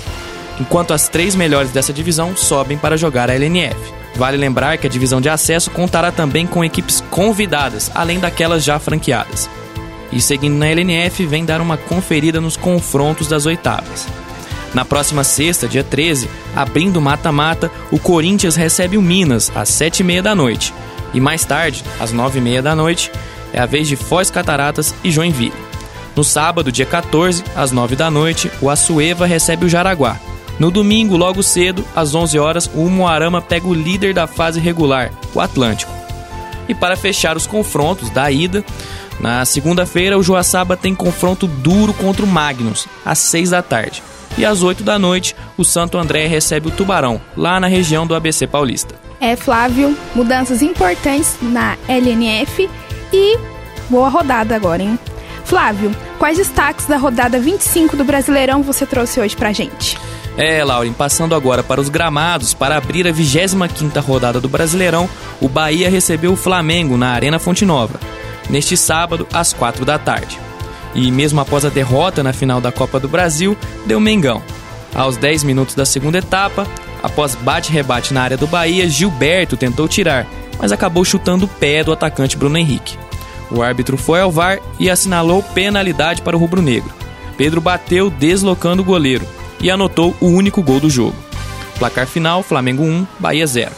Enquanto 0.61 0.93
as 0.93 1.09
três 1.09 1.33
melhores 1.33 1.71
dessa 1.71 1.91
divisão 1.91 2.37
sobem 2.37 2.77
para 2.77 2.95
jogar 2.95 3.27
a 3.27 3.33
LNF. 3.33 3.98
Vale 4.19 4.35
lembrar 4.35 4.77
que 4.77 4.85
a 4.85 4.89
divisão 4.89 5.21
de 5.21 5.29
acesso 5.29 5.71
contará 5.71 6.11
também 6.11 6.45
com 6.45 6.61
equipes 6.61 7.01
convidadas, 7.09 7.89
além 7.95 8.19
daquelas 8.19 8.65
já 8.65 8.77
franqueadas. 8.77 9.49
E 10.11 10.19
seguindo 10.19 10.57
na 10.57 10.67
LNF, 10.67 11.25
vem 11.25 11.45
dar 11.45 11.61
uma 11.61 11.77
conferida 11.77 12.41
nos 12.41 12.57
confrontos 12.57 13.27
das 13.27 13.45
oitavas. 13.45 14.05
Na 14.73 14.83
próxima 14.83 15.23
sexta, 15.23 15.69
dia 15.69 15.85
13, 15.85 16.29
abrindo 16.53 16.99
mata-mata, 16.99 17.71
o 17.89 17.97
Corinthians 17.97 18.57
recebe 18.57 18.97
o 18.97 19.01
Minas 19.01 19.49
às 19.55 19.69
7h30 19.69 20.21
da 20.21 20.35
noite. 20.35 20.73
E 21.13 21.21
mais 21.21 21.45
tarde, 21.45 21.81
às 21.97 22.13
9h30 22.13 22.61
da 22.61 22.75
noite, 22.75 23.09
é 23.53 23.61
a 23.61 23.65
vez 23.65 23.87
de 23.87 23.95
Foz 23.95 24.29
Cataratas 24.29 24.93
e 25.01 25.11
Joinville. 25.11 25.53
No 26.13 26.25
sábado, 26.25 26.73
dia 26.73 26.85
14, 26.85 27.41
às 27.55 27.71
9 27.71 27.95
da 27.95 28.11
noite, 28.11 28.51
o 28.61 28.69
Açueva 28.69 29.25
recebe 29.25 29.65
o 29.65 29.69
Jaraguá. 29.69 30.19
No 30.59 30.69
domingo, 30.69 31.15
logo 31.15 31.41
cedo, 31.41 31.85
às 31.95 32.13
11 32.13 32.37
horas, 32.37 32.69
o 32.75 32.89
Moarama 32.89 33.41
pega 33.41 33.65
o 33.65 33.73
líder 33.73 34.13
da 34.13 34.27
fase 34.27 34.59
regular, 34.59 35.09
o 35.33 35.39
Atlântico. 35.39 35.91
E 36.67 36.75
para 36.75 36.97
fechar 36.97 37.37
os 37.37 37.47
confrontos 37.47 38.09
da 38.09 38.29
ida, 38.29 38.63
na 39.21 39.45
segunda-feira 39.45 40.17
o 40.17 40.23
Joaçaba 40.23 40.75
tem 40.75 40.93
confronto 40.93 41.47
duro 41.47 41.93
contra 41.93 42.25
o 42.25 42.27
Magnus, 42.27 42.87
às 43.05 43.19
6 43.19 43.51
da 43.51 43.61
tarde. 43.61 44.03
E 44.37 44.45
às 44.45 44.61
8 44.61 44.83
da 44.83 44.99
noite, 44.99 45.35
o 45.57 45.63
Santo 45.63 45.97
André 45.97 46.27
recebe 46.27 46.67
o 46.67 46.71
Tubarão, 46.71 47.21
lá 47.35 47.59
na 47.59 47.67
região 47.67 48.05
do 48.05 48.13
ABC 48.13 48.45
Paulista. 48.45 48.95
É, 49.19 49.35
Flávio, 49.35 49.97
mudanças 50.13 50.61
importantes 50.61 51.37
na 51.41 51.77
LNF 51.87 52.69
e 53.11 53.37
boa 53.89 54.09
rodada 54.09 54.55
agora, 54.55 54.83
hein? 54.83 54.99
Flávio, 55.43 55.91
quais 56.17 56.37
destaques 56.37 56.85
da 56.85 56.97
rodada 56.97 57.39
25 57.39 57.97
do 57.97 58.03
Brasileirão 58.03 58.61
você 58.61 58.85
trouxe 58.85 59.19
hoje 59.19 59.35
pra 59.35 59.51
gente? 59.51 59.97
É, 60.37 60.63
Lauren, 60.63 60.93
passando 60.93 61.35
agora 61.35 61.61
para 61.61 61.81
os 61.81 61.89
gramados, 61.89 62.53
para 62.53 62.77
abrir 62.77 63.07
a 63.07 63.11
25ª 63.11 64.01
rodada 64.01 64.39
do 64.39 64.47
Brasileirão, 64.47 65.09
o 65.41 65.49
Bahia 65.49 65.89
recebeu 65.89 66.33
o 66.33 66.37
Flamengo 66.37 66.97
na 66.97 67.09
Arena 67.09 67.39
Fonte 67.39 67.65
Nova, 67.65 67.99
neste 68.49 68.77
sábado, 68.77 69.27
às 69.33 69.51
4 69.51 69.83
da 69.83 69.99
tarde. 69.99 70.39
E 70.95 71.11
mesmo 71.11 71.39
após 71.39 71.65
a 71.65 71.69
derrota 71.69 72.23
na 72.23 72.33
final 72.33 72.61
da 72.61 72.71
Copa 72.71 72.99
do 72.99 73.07
Brasil, 73.07 73.57
deu 73.85 73.99
Mengão. 73.99 74.41
Aos 74.95 75.17
10 75.17 75.43
minutos 75.43 75.75
da 75.75 75.85
segunda 75.85 76.17
etapa, 76.17 76.65
após 77.03 77.35
bate-rebate 77.35 78.13
na 78.13 78.21
área 78.21 78.37
do 78.37 78.47
Bahia, 78.47 78.89
Gilberto 78.89 79.55
tentou 79.55 79.87
tirar, 79.87 80.25
mas 80.57 80.71
acabou 80.71 81.05
chutando 81.05 81.45
o 81.45 81.49
pé 81.49 81.83
do 81.83 81.91
atacante 81.91 82.37
Bruno 82.37 82.57
Henrique. 82.57 82.97
O 83.51 83.61
árbitro 83.61 83.97
foi 83.97 84.21
ao 84.21 84.31
VAR 84.31 84.59
e 84.79 84.89
assinalou 84.89 85.41
penalidade 85.41 86.21
para 86.21 86.35
o 86.35 86.39
rubro-negro. 86.39 86.93
Pedro 87.37 87.61
bateu 87.61 88.09
deslocando 88.09 88.81
o 88.81 88.85
goleiro, 88.85 89.25
e 89.61 89.69
anotou 89.69 90.15
o 90.19 90.27
único 90.27 90.61
gol 90.61 90.79
do 90.79 90.89
jogo. 90.89 91.15
Placar 91.77 92.07
final: 92.07 92.43
Flamengo 92.43 92.83
1, 92.83 93.07
Bahia 93.19 93.47
0. 93.47 93.71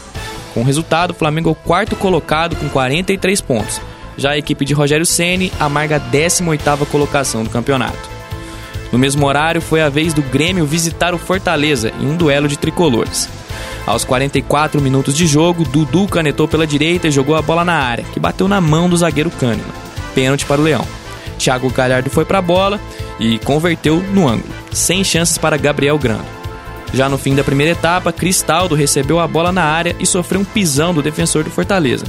Com 0.54 0.62
o 0.62 0.66
resultado, 0.66 1.14
Flamengo 1.14 1.50
é 1.50 1.52
o 1.52 1.56
quarto 1.56 1.96
colocado 1.96 2.56
com 2.56 2.68
43 2.70 3.40
pontos. 3.42 3.82
Já 4.18 4.32
a 4.32 4.38
equipe 4.38 4.66
de 4.66 4.74
Rogério 4.74 5.06
Ceni 5.06 5.52
amarga 5.60 5.96
a 5.96 6.00
18ª 6.00 6.86
colocação 6.88 7.44
do 7.44 7.50
campeonato. 7.50 8.10
No 8.92 9.00
mesmo 9.00 9.26
horário, 9.26 9.62
foi 9.62 9.82
a 9.82 9.88
vez 9.88 10.14
do 10.14 10.22
Grêmio 10.22 10.66
visitar 10.66 11.14
o 11.14 11.18
Fortaleza 11.18 11.94
em 12.00 12.08
um 12.08 12.18
duelo 12.18 12.48
de 12.48 12.58
tricolores. 12.58 13.30
Aos 13.86 14.04
44 14.04 14.82
minutos 14.82 15.16
de 15.16 15.26
jogo, 15.26 15.64
Dudu 15.64 16.08
canetou 16.08 16.48
pela 16.48 16.68
direita 16.68 17.08
e 17.08 17.12
jogou 17.12 17.36
a 17.36 17.42
bola 17.42 17.64
na 17.64 17.76
área, 17.76 18.04
que 18.14 18.20
bateu 18.20 18.48
na 18.48 18.60
mão 18.60 18.90
do 18.90 18.98
zagueiro 18.98 19.32
Kahneman. 19.32 19.64
pênalti 20.14 20.46
para 20.46 20.60
o 20.60 20.64
Leão. 20.64 20.86
Thiago 21.40 21.70
Galhardo 21.72 22.10
foi 22.10 22.26
para 22.26 22.38
a 22.38 22.42
bola 22.42 22.80
e 23.22 23.38
converteu 23.38 24.02
no 24.12 24.28
ângulo, 24.28 24.52
sem 24.74 25.04
chances 25.04 25.38
para 25.38 25.56
Gabriel 25.56 25.98
Grando. 26.00 26.26
Já 26.92 27.08
no 27.08 27.20
fim 27.20 27.36
da 27.36 27.44
primeira 27.44 27.74
etapa, 27.74 28.12
Cristaldo 28.12 28.76
recebeu 28.76 29.20
a 29.20 29.28
bola 29.28 29.52
na 29.52 29.64
área 29.64 29.96
e 30.00 30.06
sofreu 30.06 30.42
um 30.42 30.44
pisão 30.44 30.92
do 30.92 31.04
defensor 31.04 31.44
do 31.44 31.52
Fortaleza. 31.52 32.04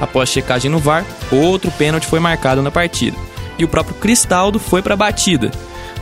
Após 0.00 0.30
checagem 0.30 0.70
no 0.70 0.78
VAR, 0.78 1.04
outro 1.30 1.70
pênalti 1.70 2.06
foi 2.06 2.18
marcado 2.18 2.62
na 2.62 2.70
partida. 2.70 3.16
E 3.58 3.64
o 3.64 3.68
próprio 3.68 3.94
Cristaldo 3.96 4.58
foi 4.58 4.82
para 4.82 4.94
a 4.94 4.96
batida, 4.96 5.52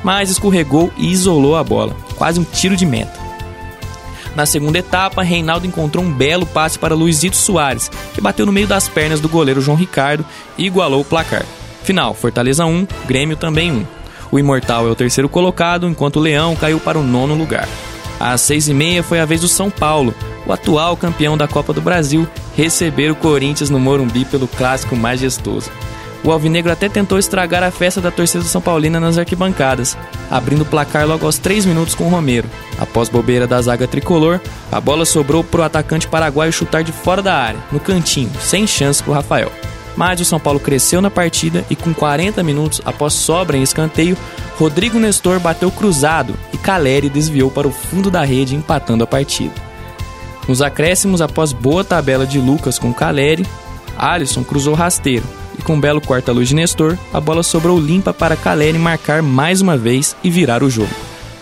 mas 0.02 0.31
escorregou 0.31 0.90
e 0.97 1.11
isolou 1.11 1.57
a 1.57 1.64
bola, 1.64 1.95
quase 2.16 2.40
um 2.40 2.45
tiro 2.45 2.76
de 2.76 2.87
meta. 2.87 3.21
Na 4.35 4.47
segunda 4.47 4.78
etapa, 4.78 5.23
Reinaldo 5.23 5.66
encontrou 5.66 6.02
um 6.02 6.11
belo 6.11 6.47
passe 6.47 6.78
para 6.78 6.95
Luizito 6.95 7.37
Soares, 7.37 7.90
que 8.14 8.21
bateu 8.21 8.47
no 8.47 8.52
meio 8.52 8.66
das 8.66 8.88
pernas 8.88 9.21
do 9.21 9.28
goleiro 9.28 9.61
João 9.61 9.76
Ricardo 9.76 10.25
e 10.57 10.64
igualou 10.64 11.02
o 11.02 11.04
placar. 11.04 11.45
Final: 11.83 12.14
Fortaleza 12.14 12.64
1, 12.64 12.87
Grêmio 13.07 13.37
também 13.37 13.73
1. 13.73 14.01
O 14.33 14.39
Imortal 14.39 14.89
é 14.89 14.91
o 14.91 14.95
terceiro 14.95 15.29
colocado, 15.29 15.87
enquanto 15.87 16.17
o 16.17 16.21
Leão 16.21 16.57
caiu 16.57 16.81
para 16.81 16.99
o 16.99 17.03
nono 17.03 17.35
lugar. 17.35 17.69
Às 18.19 18.41
seis 18.41 18.67
e 18.67 18.73
meia 18.73 19.03
foi 19.03 19.21
a 19.21 19.27
vez 19.27 19.43
do 19.43 19.49
São 19.49 19.71
Paulo, 19.71 20.15
o 20.47 20.53
atual 20.53 20.97
campeão 20.97 21.37
da 21.37 21.47
Copa 21.47 21.75
do 21.75 21.83
Brasil, 21.83 22.27
receber 22.57 23.11
o 23.11 23.15
Corinthians 23.15 23.69
no 23.69 23.79
Morumbi 23.79 24.25
pelo 24.25 24.49
clássico 24.49 24.97
majestoso. 24.97 25.71
O 26.25 26.31
Alvinegro 26.31 26.73
até 26.73 26.89
tentou 26.89 27.19
estragar 27.19 27.62
a 27.62 27.71
festa 27.71 28.01
da 28.01 28.11
torcida 28.11 28.45
São 28.45 28.61
Paulina 28.61 28.99
nas 28.99 29.19
arquibancadas, 29.19 29.99
abrindo 30.31 30.62
o 30.62 30.67
placar 30.67 31.07
logo 31.07 31.27
aos 31.27 31.37
3 31.37 31.67
minutos 31.67 31.95
com 31.95 32.05
o 32.05 32.09
Romero. 32.09 32.49
Após 32.79 33.09
bobeira 33.09 33.47
da 33.47 33.61
zaga 33.61 33.89
tricolor, 33.89 34.41
a 34.71 34.81
bola 34.81 35.05
sobrou 35.05 35.45
para 35.45 35.61
o 35.61 35.65
atacante 35.65 36.09
paraguaio 36.09 36.53
chutar 36.53 36.83
de 36.83 36.93
fora 36.93 37.21
da 37.21 37.35
área, 37.35 37.61
no 37.71 37.81
cantinho, 37.81 38.31
sem 38.41 38.67
chance 38.67 39.03
para 39.03 39.11
o 39.11 39.15
Rafael. 39.15 39.53
Mas 39.96 40.20
o 40.20 40.25
São 40.25 40.40
Paulo 40.40 40.58
cresceu 40.58 41.00
na 41.00 41.11
partida 41.11 41.64
e 41.68 41.76
com 41.76 41.92
40 41.92 42.42
minutos 42.42 42.80
após 42.84 43.12
sobra 43.12 43.56
em 43.56 43.62
escanteio, 43.62 44.16
Rodrigo 44.58 44.99
Nestor 44.99 45.38
bateu 45.38 45.70
cruzado 45.70 46.34
e 46.52 46.58
Caleri 46.58 47.08
desviou 47.08 47.50
para 47.50 47.68
o 47.68 47.72
fundo 47.72 48.11
da 48.11 48.25
rede 48.25 48.54
empatando 48.54 49.04
a 49.04 49.06
partida. 49.06 49.54
Nos 50.49 50.61
acréscimos, 50.61 51.20
após 51.20 51.52
boa 51.52 51.84
tabela 51.84 52.26
de 52.26 52.38
Lucas 52.38 52.78
com 52.78 52.92
Caleri, 52.92 53.46
Alisson 53.96 54.42
cruzou 54.42 54.75
rasteiro 54.75 55.25
e 55.58 55.62
com 55.62 55.75
um 55.75 55.80
belo 55.80 56.00
corta-luz 56.00 56.49
de 56.49 56.54
Nestor, 56.54 56.96
a 57.12 57.20
bola 57.20 57.42
sobrou 57.42 57.78
limpa 57.78 58.12
para 58.12 58.37
Caleri 58.37 58.78
marcar 58.78 59.22
mais 59.22 59.61
uma 59.61 59.76
vez 59.76 60.16
e 60.25 60.30
virar 60.30 60.62
o 60.62 60.70
jogo. 60.70 60.90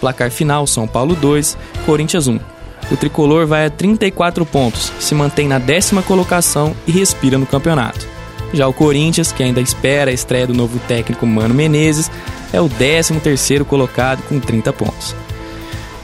Placar 0.01 0.31
final: 0.31 0.67
São 0.67 0.87
Paulo 0.87 1.15
2, 1.15 1.57
Corinthians 1.87 2.27
1. 2.27 2.39
O 2.91 2.97
tricolor 2.97 3.47
vai 3.47 3.67
a 3.67 3.71
34 3.71 4.45
pontos, 4.45 4.93
se 4.99 5.15
mantém 5.15 5.47
na 5.47 5.59
décima 5.59 6.03
colocação 6.03 6.75
e 6.87 6.91
respira 6.91 7.39
no 7.39 7.47
campeonato. 7.47 8.10
Já 8.53 8.67
o 8.67 8.73
Corinthians, 8.73 9.33
que 9.33 9.43
ainda 9.43 9.61
espera 9.61 10.11
a 10.11 10.15
estreia 10.15 10.47
do 10.47 10.55
novo 10.55 10.79
técnico 10.89 11.27
Mano 11.27 11.55
Menezes, 11.55 12.11
é 12.53 12.61
o 12.61 12.69
13º 12.69 13.65
colocado 13.65 14.23
com 14.23 14.41
30 14.41 14.73
pontos. 14.73 15.15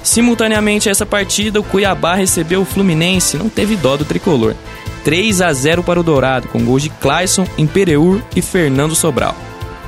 Simultaneamente 0.02 0.88
a 0.88 0.92
essa 0.92 1.04
partida, 1.04 1.58
o 1.58 1.64
Cuiabá 1.64 2.14
recebeu 2.14 2.60
o 2.60 2.64
Fluminense 2.64 3.36
não 3.36 3.48
teve 3.48 3.74
dó 3.74 3.96
do 3.96 4.04
tricolor. 4.04 4.54
3 5.02 5.40
a 5.40 5.52
0 5.52 5.82
para 5.82 6.00
o 6.00 6.02
Dourado, 6.02 6.48
com 6.48 6.64
gols 6.64 6.82
de 6.82 6.90
Clayson, 6.90 7.46
Imperiur 7.58 8.22
e 8.34 8.40
Fernando 8.40 8.94
Sobral. 8.94 9.34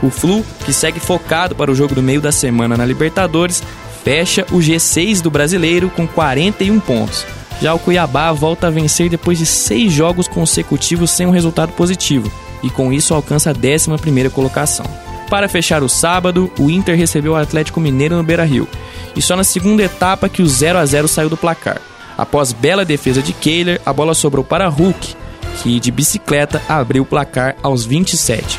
O 0.02 0.10
Flu, 0.10 0.44
que 0.64 0.72
segue 0.72 1.00
focado 1.00 1.54
para 1.54 1.70
o 1.70 1.74
jogo 1.74 1.94
do 1.94 2.02
meio 2.02 2.20
da 2.20 2.32
semana 2.32 2.76
na 2.76 2.84
Libertadores, 2.84 3.62
fecha 4.04 4.44
o 4.52 4.56
G6 4.56 5.20
do 5.20 5.30
brasileiro 5.30 5.90
com 5.90 6.06
41 6.06 6.78
pontos. 6.80 7.24
Já 7.60 7.74
o 7.74 7.78
Cuiabá 7.78 8.32
volta 8.32 8.68
a 8.68 8.70
vencer 8.70 9.08
depois 9.08 9.38
de 9.38 9.46
seis 9.46 9.92
jogos 9.92 10.28
consecutivos 10.28 11.10
sem 11.10 11.26
um 11.26 11.30
resultado 11.30 11.72
positivo, 11.72 12.30
e 12.62 12.70
com 12.70 12.92
isso 12.92 13.14
alcança 13.14 13.50
a 13.50 13.54
11 13.54 14.30
colocação. 14.30 14.86
Para 15.28 15.48
fechar 15.48 15.82
o 15.82 15.88
sábado, 15.88 16.50
o 16.58 16.70
Inter 16.70 16.96
recebeu 16.96 17.32
o 17.32 17.36
Atlético 17.36 17.80
Mineiro 17.80 18.16
no 18.16 18.22
Beira-Rio, 18.22 18.66
e 19.14 19.20
só 19.20 19.36
na 19.36 19.44
segunda 19.44 19.82
etapa 19.82 20.28
que 20.28 20.42
o 20.42 20.46
0 20.48 20.78
a 20.78 20.86
0 20.86 21.06
saiu 21.06 21.28
do 21.28 21.36
placar. 21.36 21.80
Após 22.16 22.52
bela 22.52 22.84
defesa 22.84 23.22
de 23.22 23.32
Kehler, 23.32 23.80
a 23.84 23.92
bola 23.92 24.14
sobrou 24.14 24.42
para 24.42 24.68
Hulk, 24.68 25.14
que 25.62 25.78
de 25.78 25.90
bicicleta 25.90 26.62
abriu 26.68 27.02
o 27.02 27.06
placar 27.06 27.56
aos 27.62 27.84
27. 27.84 28.58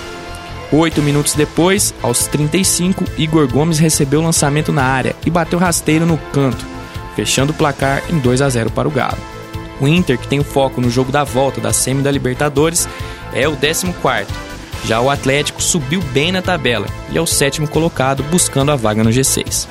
Oito 0.71 1.01
minutos 1.01 1.33
depois, 1.33 1.93
aos 2.03 2.27
35, 2.27 3.03
Igor 3.17 3.47
Gomes 3.47 3.79
recebeu 3.79 4.19
o 4.19 4.23
lançamento 4.23 4.71
na 4.71 4.83
área 4.83 5.15
e 5.25 5.29
bateu 5.29 5.57
rasteiro 5.57 6.05
no 6.05 6.17
canto, 6.31 6.65
fechando 7.15 7.51
o 7.51 7.55
placar 7.55 8.03
em 8.09 8.19
2 8.19 8.41
a 8.41 8.49
0 8.49 8.69
para 8.69 8.87
o 8.87 8.91
Galo. 8.91 9.38
O 9.79 9.87
Inter, 9.87 10.17
que 10.17 10.27
tem 10.27 10.39
o 10.39 10.43
foco 10.43 10.81
no 10.81 10.89
jogo 10.89 11.11
da 11.11 11.23
volta 11.23 11.61
da 11.61 11.71
semi 11.71 12.01
da 12.01 12.11
Libertadores, 12.11 12.87
é 13.33 13.47
o 13.47 13.55
14 13.55 13.93
já 14.85 15.01
o 15.01 15.09
Atlético 15.09 15.61
subiu 15.61 16.01
bem 16.13 16.31
na 16.31 16.41
tabela 16.41 16.87
e 17.11 17.17
é 17.17 17.21
o 17.21 17.27
sétimo 17.27 17.67
colocado, 17.67 18.23
buscando 18.23 18.71
a 18.71 18.75
vaga 18.75 19.03
no 19.03 19.09
G6. 19.09 19.67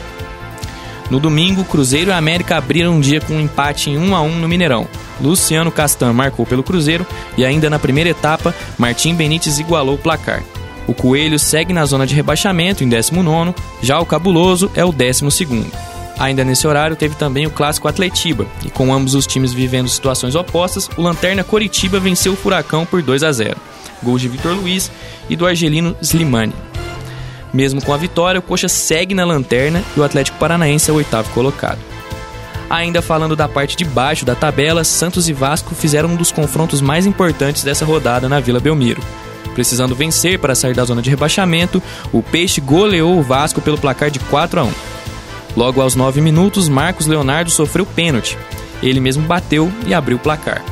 No 1.10 1.18
domingo, 1.18 1.64
Cruzeiro 1.64 2.10
e 2.10 2.12
América 2.12 2.56
abriram 2.56 2.92
um 2.92 3.00
dia 3.00 3.20
com 3.20 3.34
um 3.34 3.40
empate 3.40 3.90
em 3.90 3.96
1 3.96 4.14
a 4.14 4.20
1 4.20 4.38
no 4.38 4.48
Mineirão. 4.48 4.86
Luciano 5.20 5.72
Castan 5.72 6.12
marcou 6.12 6.44
pelo 6.44 6.62
Cruzeiro 6.62 7.06
e 7.36 7.44
ainda 7.44 7.70
na 7.70 7.78
primeira 7.78 8.10
etapa, 8.10 8.54
Martim 8.76 9.14
Benítez 9.14 9.58
igualou 9.58 9.94
o 9.94 9.98
placar. 9.98 10.42
O 10.86 10.94
Coelho 10.94 11.38
segue 11.38 11.72
na 11.72 11.84
zona 11.86 12.06
de 12.06 12.14
rebaixamento 12.14 12.84
em 12.84 12.88
19, 12.88 13.54
já 13.82 13.98
o 13.98 14.06
Cabuloso 14.06 14.70
é 14.74 14.84
o 14.84 14.92
12. 14.92 15.24
Ainda 16.18 16.44
nesse 16.44 16.66
horário 16.66 16.96
teve 16.96 17.14
também 17.14 17.46
o 17.46 17.50
clássico 17.50 17.86
Atletiba, 17.88 18.46
e 18.64 18.70
com 18.70 18.92
ambos 18.92 19.14
os 19.14 19.26
times 19.26 19.52
vivendo 19.52 19.88
situações 19.88 20.34
opostas, 20.34 20.88
o 20.96 21.02
Lanterna 21.02 21.44
Coritiba 21.44 22.00
venceu 22.00 22.32
o 22.32 22.36
Furacão 22.36 22.84
por 22.84 23.02
2 23.02 23.22
a 23.22 23.32
0 23.32 23.56
gols 24.02 24.20
de 24.20 24.28
Vitor 24.28 24.54
Luiz 24.54 24.90
e 25.28 25.36
do 25.36 25.46
argelino 25.46 25.96
Slimani. 26.00 26.54
Mesmo 27.52 27.82
com 27.82 27.92
a 27.92 27.96
vitória, 27.96 28.38
o 28.38 28.42
Coxa 28.42 28.68
segue 28.68 29.14
na 29.14 29.24
lanterna 29.24 29.82
e 29.96 30.00
o 30.00 30.04
Atlético 30.04 30.38
Paranaense 30.38 30.90
é 30.90 30.92
o 30.92 30.96
oitavo 30.96 31.30
colocado. 31.30 31.78
Ainda 32.68 33.00
falando 33.00 33.34
da 33.34 33.48
parte 33.48 33.76
de 33.76 33.84
baixo 33.84 34.26
da 34.26 34.34
tabela, 34.34 34.84
Santos 34.84 35.28
e 35.28 35.32
Vasco 35.32 35.74
fizeram 35.74 36.10
um 36.10 36.16
dos 36.16 36.30
confrontos 36.30 36.82
mais 36.82 37.06
importantes 37.06 37.64
dessa 37.64 37.86
rodada 37.86 38.28
na 38.28 38.40
Vila 38.40 38.60
Belmiro. 38.60 39.02
Precisando 39.54 39.94
vencer 39.94 40.38
para 40.38 40.54
sair 40.54 40.74
da 40.74 40.84
zona 40.84 41.00
de 41.00 41.08
rebaixamento, 41.08 41.82
o 42.12 42.22
Peixe 42.22 42.60
goleou 42.60 43.18
o 43.18 43.22
Vasco 43.22 43.62
pelo 43.62 43.78
placar 43.78 44.10
de 44.10 44.18
4 44.18 44.60
a 44.60 44.64
1. 44.64 44.72
Logo 45.58 45.82
aos 45.82 45.96
9 45.96 46.20
minutos, 46.20 46.68
Marcos 46.68 47.08
Leonardo 47.08 47.50
sofreu 47.50 47.84
pênalti. 47.84 48.38
Ele 48.80 49.00
mesmo 49.00 49.26
bateu 49.26 49.72
e 49.88 49.92
abriu 49.92 50.16
o 50.16 50.20
placar. 50.20 50.64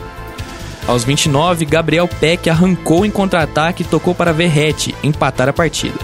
Aos 0.87 1.02
29, 1.02 1.64
Gabriel 1.64 2.07
Peck 2.07 2.49
arrancou 2.49 3.05
em 3.05 3.11
contra-ataque 3.11 3.83
e 3.83 3.85
tocou 3.85 4.14
para 4.14 4.33
Verrete 4.33 4.95
empatar 5.02 5.49
a 5.49 5.52
partida. 5.52 5.99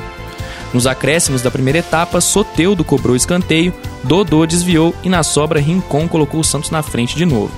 Nos 0.74 0.84
acréscimos 0.84 1.42
da 1.42 1.48
primeira 1.48 1.78
etapa, 1.78 2.20
Soteudo 2.20 2.82
cobrou 2.82 3.14
escanteio, 3.14 3.72
Dodô 4.02 4.44
desviou 4.44 4.92
e 5.04 5.08
na 5.08 5.22
sobra 5.22 5.60
Rincon 5.60 6.08
colocou 6.08 6.40
o 6.40 6.44
Santos 6.44 6.72
na 6.72 6.82
frente 6.82 7.14
de 7.14 7.24
novo. 7.24 7.52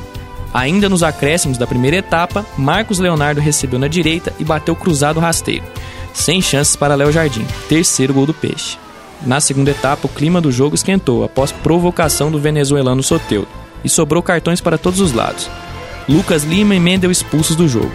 Ainda 0.53 0.91
nos 0.91 1.03
acréscimos 1.03 1.57
da 1.57 1.67
primeira 1.67 1.97
etapa, 1.97 2.45
Marcos 2.59 2.99
Leonardo 2.99 3.41
recebeu 3.41 3.79
na 3.79 3.89
direita 3.89 4.31
e 4.39 4.45
bateu 4.45 4.77
cruzado 4.77 5.21
rasteiro. 5.21 5.65
Sem 6.13 6.43
chances 6.43 6.77
para 6.77 6.95
Léo 6.95 7.11
Jardim, 7.11 7.47
terceiro 7.67 8.13
gol 8.13 8.27
do 8.27 8.35
Peixe. 8.35 8.84
Na 9.27 9.41
segunda 9.41 9.71
etapa, 9.71 10.07
o 10.07 10.11
clima 10.11 10.41
do 10.41 10.53
jogo 10.53 10.75
esquentou 10.75 11.25
após 11.25 11.51
provocação 11.51 12.31
do 12.31 12.39
venezuelano 12.39 13.03
Soteudo 13.03 13.49
e 13.83 13.89
sobrou 13.89 14.23
cartões 14.23 14.61
para 14.61 14.77
todos 14.77 15.01
os 15.01 15.13
lados. 15.13 15.49
Lucas 16.09 16.45
Lima 16.45 16.75
e 16.75 16.81
Mendel 16.81 17.11
expulsos 17.11 17.57
do 17.57 17.67
jogo. 17.67 17.93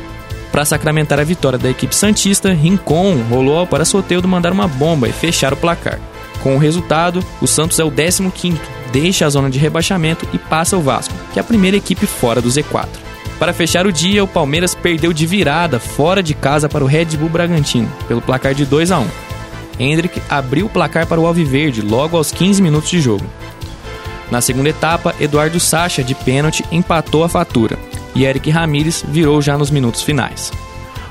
Para 0.51 0.65
sacramentar 0.65 1.19
a 1.19 1.23
vitória 1.23 1.59
da 1.59 1.69
equipe 1.69 1.95
Santista, 1.95 2.51
Rincon 2.51 3.21
rolou 3.29 3.67
para 3.67 3.85
Soteudo 3.85 4.27
mandar 4.27 4.51
uma 4.51 4.67
bomba 4.67 5.07
e 5.07 5.11
fechar 5.11 5.53
o 5.53 5.57
placar. 5.57 5.99
Com 6.41 6.55
o 6.55 6.59
resultado, 6.59 7.23
o 7.39 7.47
Santos 7.47 7.77
é 7.79 7.83
o 7.83 7.91
15º, 7.91 8.57
deixa 8.91 9.25
a 9.25 9.29
zona 9.29 9.49
de 9.49 9.59
rebaixamento 9.59 10.27
e 10.33 10.39
passa 10.39 10.77
o 10.77 10.81
Vasco, 10.81 11.13
que 11.31 11.39
é 11.39 11.41
a 11.41 11.45
primeira 11.45 11.77
equipe 11.77 12.07
fora 12.07 12.41
do 12.41 12.49
Z4. 12.49 12.87
Para 13.37 13.53
fechar 13.53 13.85
o 13.85 13.91
dia, 13.91 14.23
o 14.23 14.27
Palmeiras 14.27 14.73
perdeu 14.73 15.13
de 15.13 15.25
virada 15.27 15.79
fora 15.79 16.23
de 16.23 16.33
casa 16.33 16.67
para 16.67 16.83
o 16.83 16.87
Red 16.87 17.05
Bull 17.17 17.29
Bragantino, 17.29 17.89
pelo 18.07 18.21
placar 18.21 18.53
de 18.53 18.65
2 18.65 18.91
a 18.91 18.99
1. 18.99 19.28
Hendrick 19.79 20.21
abriu 20.29 20.65
o 20.65 20.69
placar 20.69 21.07
para 21.07 21.19
o 21.19 21.25
Alviverde 21.25 21.81
logo 21.81 22.17
aos 22.17 22.31
15 22.31 22.61
minutos 22.61 22.89
de 22.89 22.99
jogo. 22.99 23.25
Na 24.29 24.41
segunda 24.41 24.69
etapa, 24.69 25.15
Eduardo 25.19 25.59
Sacha, 25.59 26.03
de 26.03 26.13
pênalti, 26.13 26.63
empatou 26.71 27.23
a 27.23 27.29
fatura 27.29 27.79
e 28.13 28.25
Eric 28.25 28.49
Ramírez 28.49 29.03
virou 29.07 29.41
já 29.41 29.57
nos 29.57 29.71
minutos 29.71 30.03
finais. 30.03 30.51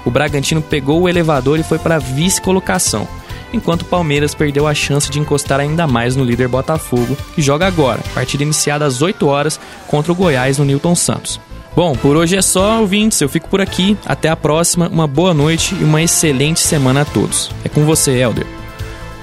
O 0.05 0.11
Bragantino 0.11 0.63
pegou 0.63 1.03
o 1.03 1.09
elevador 1.09 1.59
e 1.59 1.63
foi 1.63 1.79
para 1.79 1.97
a 1.97 1.99
vice-colocação, 1.99 3.09
enquanto 3.53 3.83
o 3.83 3.87
Palmeiras 3.87 4.35
perdeu 4.35 4.67
a 4.67 4.75
chance 4.75 5.11
de 5.11 5.19
encostar 5.19 5.61
ainda 5.61 5.87
mais 5.87 6.15
no 6.15 6.25
líder 6.25 6.49
Botafogo, 6.49 7.17
que 7.35 7.43
joga 7.43 7.67
agora, 7.67 8.01
partida 8.15 8.43
iniciada 8.43 8.85
às 8.85 9.03
8 9.03 9.27
horas 9.27 9.59
contra 9.87 10.13
o 10.13 10.15
Goiás 10.15 10.59
no 10.59 10.65
Newton 10.65 10.95
Santos. 10.95 11.41
Bom, 11.75 11.95
por 11.95 12.17
hoje 12.17 12.37
é 12.37 12.43
só, 12.43 12.81
ouvintes. 12.81 13.21
Eu 13.21 13.29
fico 13.29 13.49
por 13.49 13.61
aqui. 13.61 13.97
Até 14.05 14.29
a 14.29 14.35
próxima. 14.35 14.89
Uma 14.89 15.07
boa 15.07 15.33
noite 15.33 15.77
e 15.81 15.85
uma 15.85 16.03
excelente 16.03 16.59
semana 16.59 17.03
a 17.03 17.05
todos. 17.05 17.53
É 17.65 17.69
com 17.69 17.85
você, 17.85 18.19
Helder. 18.19 18.58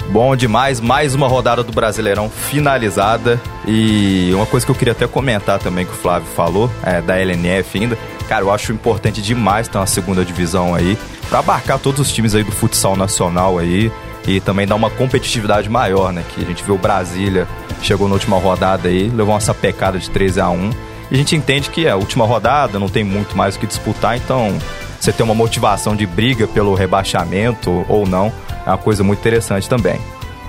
Bom 0.10 0.36
demais, 0.36 0.80
mais 0.80 1.14
uma 1.16 1.28
rodada 1.28 1.64
do 1.64 1.72
Brasileirão 1.72 2.30
finalizada. 2.30 3.42
E 3.68 4.32
uma 4.34 4.46
coisa 4.46 4.66
que 4.66 4.72
eu 4.72 4.76
queria 4.76 4.94
até 4.94 5.08
comentar 5.08 5.60
também 5.60 5.86
que 5.86 5.92
o 5.92 5.96
Flávio 5.96 6.28
falou, 6.36 6.70
é, 6.84 7.02
da 7.02 7.18
LNF 7.18 7.80
ainda, 7.80 7.98
Cara, 8.28 8.44
eu 8.44 8.52
acho 8.52 8.74
importante 8.74 9.22
demais 9.22 9.68
ter 9.68 9.78
uma 9.78 9.86
segunda 9.86 10.26
divisão 10.26 10.74
aí, 10.74 10.98
para 11.30 11.40
abarcar 11.40 11.78
todos 11.78 12.00
os 12.00 12.12
times 12.12 12.34
aí 12.34 12.44
do 12.44 12.52
futsal 12.52 12.96
nacional 12.96 13.60
aí 13.60 13.92
e 14.28 14.40
também 14.40 14.66
dar 14.66 14.76
uma 14.76 14.90
competitividade 14.90 15.70
maior, 15.70 16.12
né? 16.12 16.24
Que 16.34 16.42
a 16.42 16.46
gente 16.46 16.64
viu 16.64 16.76
o 16.76 16.78
Brasília 16.78 17.48
chegou 17.82 18.08
na 18.08 18.16
última 18.16 18.40
rodada 18.40 18.90
aí, 18.90 19.10
levou 19.10 19.34
uma 19.34 19.40
sapecada 19.40 20.00
de 20.00 20.10
13 20.10 20.42
a 20.42 20.50
1 20.50 20.72
e 21.12 21.14
a 21.14 21.18
gente 21.18 21.36
entende 21.36 21.70
que 21.70 21.86
é 21.86 21.92
a 21.92 21.96
última 21.96 22.26
rodada, 22.26 22.80
não 22.80 22.90
tem 22.90 23.04
muito 23.04 23.38
mais 23.38 23.56
o 23.56 23.60
que 23.60 23.68
disputar, 23.68 24.18
então 24.18 24.58
você 25.00 25.14
ter 25.14 25.22
uma 25.22 25.36
motivação 25.36 25.96
de 25.96 26.08
briga 26.08 26.48
pelo 26.48 26.74
rebaixamento 26.74 27.86
ou 27.88 28.08
não 28.08 28.34
é 28.66 28.70
uma 28.70 28.78
coisa 28.78 29.04
muito 29.04 29.20
interessante 29.20 29.70
também. 29.70 30.00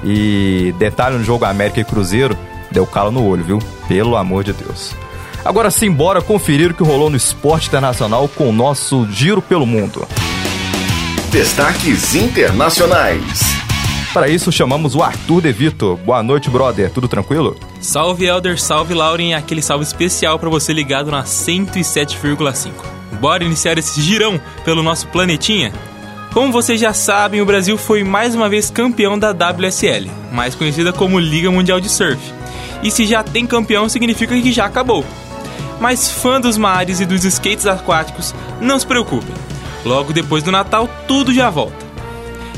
E 0.04 0.74
detalhe 0.78 1.16
no 1.16 1.24
jogo 1.24 1.44
América 1.44 1.80
e 1.80 1.84
Cruzeiro, 1.84 2.36
deu 2.70 2.86
calo 2.86 3.10
no 3.10 3.26
olho, 3.26 3.44
viu? 3.44 3.58
Pelo 3.88 4.16
amor 4.16 4.44
de 4.44 4.52
Deus. 4.52 4.94
Agora 5.44 5.70
sim, 5.70 5.90
bora 5.90 6.20
conferir 6.20 6.70
o 6.70 6.74
que 6.74 6.82
rolou 6.82 7.08
no 7.08 7.16
esporte 7.16 7.68
internacional 7.68 8.28
com 8.28 8.48
o 8.48 8.52
nosso 8.52 9.06
Giro 9.10 9.40
pelo 9.40 9.64
Mundo. 9.64 10.06
Destaques 11.30 12.14
internacionais. 12.14 13.40
Para 14.12 14.28
isso, 14.28 14.50
chamamos 14.50 14.94
o 14.94 15.02
Arthur 15.02 15.42
De 15.42 15.52
Vito. 15.52 16.00
Boa 16.04 16.22
noite, 16.22 16.48
brother. 16.48 16.90
Tudo 16.90 17.06
tranquilo? 17.06 17.54
Salve, 17.80 18.24
Elder. 18.24 18.58
Salve, 18.58 18.94
Lauren. 18.94 19.30
E 19.30 19.34
aquele 19.34 19.60
salve 19.60 19.84
especial 19.84 20.38
para 20.38 20.48
você 20.48 20.72
ligado 20.72 21.10
na 21.10 21.22
107,5. 21.22 22.72
Bora 23.20 23.44
iniciar 23.44 23.76
esse 23.76 24.00
girão 24.00 24.40
pelo 24.64 24.82
nosso 24.82 25.06
planetinha? 25.08 25.70
Como 26.36 26.52
vocês 26.52 26.78
já 26.78 26.92
sabem, 26.92 27.40
o 27.40 27.46
Brasil 27.46 27.78
foi 27.78 28.04
mais 28.04 28.34
uma 28.34 28.46
vez 28.46 28.68
campeão 28.68 29.18
da 29.18 29.30
WSL, 29.30 30.10
mais 30.30 30.54
conhecida 30.54 30.92
como 30.92 31.18
Liga 31.18 31.50
Mundial 31.50 31.80
de 31.80 31.88
Surf. 31.88 32.20
E 32.82 32.90
se 32.90 33.06
já 33.06 33.22
tem 33.22 33.46
campeão, 33.46 33.88
significa 33.88 34.38
que 34.38 34.52
já 34.52 34.66
acabou. 34.66 35.02
Mas 35.80 36.10
fã 36.10 36.38
dos 36.38 36.58
mares 36.58 37.00
e 37.00 37.06
dos 37.06 37.24
skates 37.24 37.66
aquáticos, 37.66 38.34
não 38.60 38.78
se 38.78 38.86
preocupem. 38.86 39.34
Logo 39.82 40.12
depois 40.12 40.42
do 40.42 40.52
Natal, 40.52 40.86
tudo 41.08 41.32
já 41.32 41.48
volta. 41.48 41.86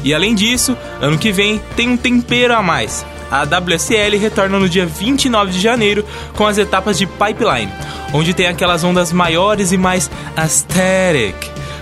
E 0.03 0.13
além 0.13 0.35
disso, 0.35 0.77
ano 1.01 1.17
que 1.17 1.31
vem 1.31 1.63
tem 1.77 1.89
um 1.89 1.97
tempero 1.97 2.57
a 2.57 2.63
mais. 2.65 3.07
A 3.31 3.45
WSL 3.45 4.19
retorna 4.19 4.59
no 4.59 4.69
dia 4.69 4.87
29 4.87 5.53
de 5.53 5.61
janeiro 5.61 6.05
com 6.35 6.45
as 6.45 6.59
etapas 6.59 6.99
de 6.99 7.07
Pipeline, 7.07 7.73
onde 8.13 8.35
tem 8.35 8.49
aquelas 8.49 8.83
ondas 8.83 9.13
maiores 9.13 9.71
e 9.71 9.79
mais 9.79 10.11
aesthetic 10.37 11.37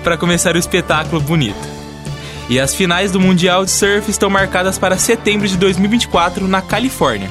para 0.05 0.19
começar 0.19 0.55
o 0.57 0.59
espetáculo 0.59 1.23
bonito. 1.23 1.76
E 2.49 2.61
as 2.61 2.75
finais 2.75 3.11
do 3.11 3.21
Mundial 3.21 3.65
de 3.65 3.71
Surf 3.71 4.11
estão 4.11 4.31
marcadas 4.31 4.79
para 4.79 4.97
setembro 4.97 5.49
de 5.49 5.57
2024 5.57 6.47
na 6.47 6.63
Califórnia. 6.63 7.31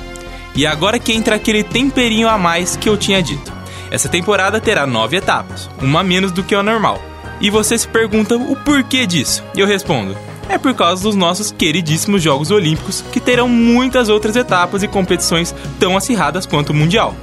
E 0.55 0.65
agora 0.65 0.99
que 0.99 1.13
entra 1.13 1.35
aquele 1.35 1.63
temperinho 1.63 2.27
a 2.27 2.37
mais 2.37 2.75
que 2.75 2.89
eu 2.89 2.97
tinha 2.97 3.23
dito. 3.23 3.53
Essa 3.89 4.09
temporada 4.09 4.59
terá 4.59 4.85
nove 4.85 5.17
etapas, 5.17 5.69
uma 5.81 6.03
menos 6.03 6.31
do 6.31 6.43
que 6.43 6.55
o 6.55 6.63
normal. 6.63 7.01
E 7.39 7.49
você 7.49 7.77
se 7.77 7.87
pergunta 7.87 8.35
o 8.35 8.55
porquê 8.57 9.05
disso? 9.05 9.43
E 9.55 9.59
eu 9.59 9.67
respondo: 9.67 10.17
é 10.49 10.57
por 10.57 10.73
causa 10.73 11.03
dos 11.03 11.15
nossos 11.15 11.51
queridíssimos 11.51 12.21
Jogos 12.21 12.51
Olímpicos, 12.51 13.03
que 13.11 13.19
terão 13.19 13.47
muitas 13.47 14.09
outras 14.09 14.35
etapas 14.35 14.83
e 14.83 14.87
competições 14.87 15.55
tão 15.79 15.95
acirradas 15.97 16.45
quanto 16.45 16.69
o 16.69 16.73
Mundial. 16.73 17.15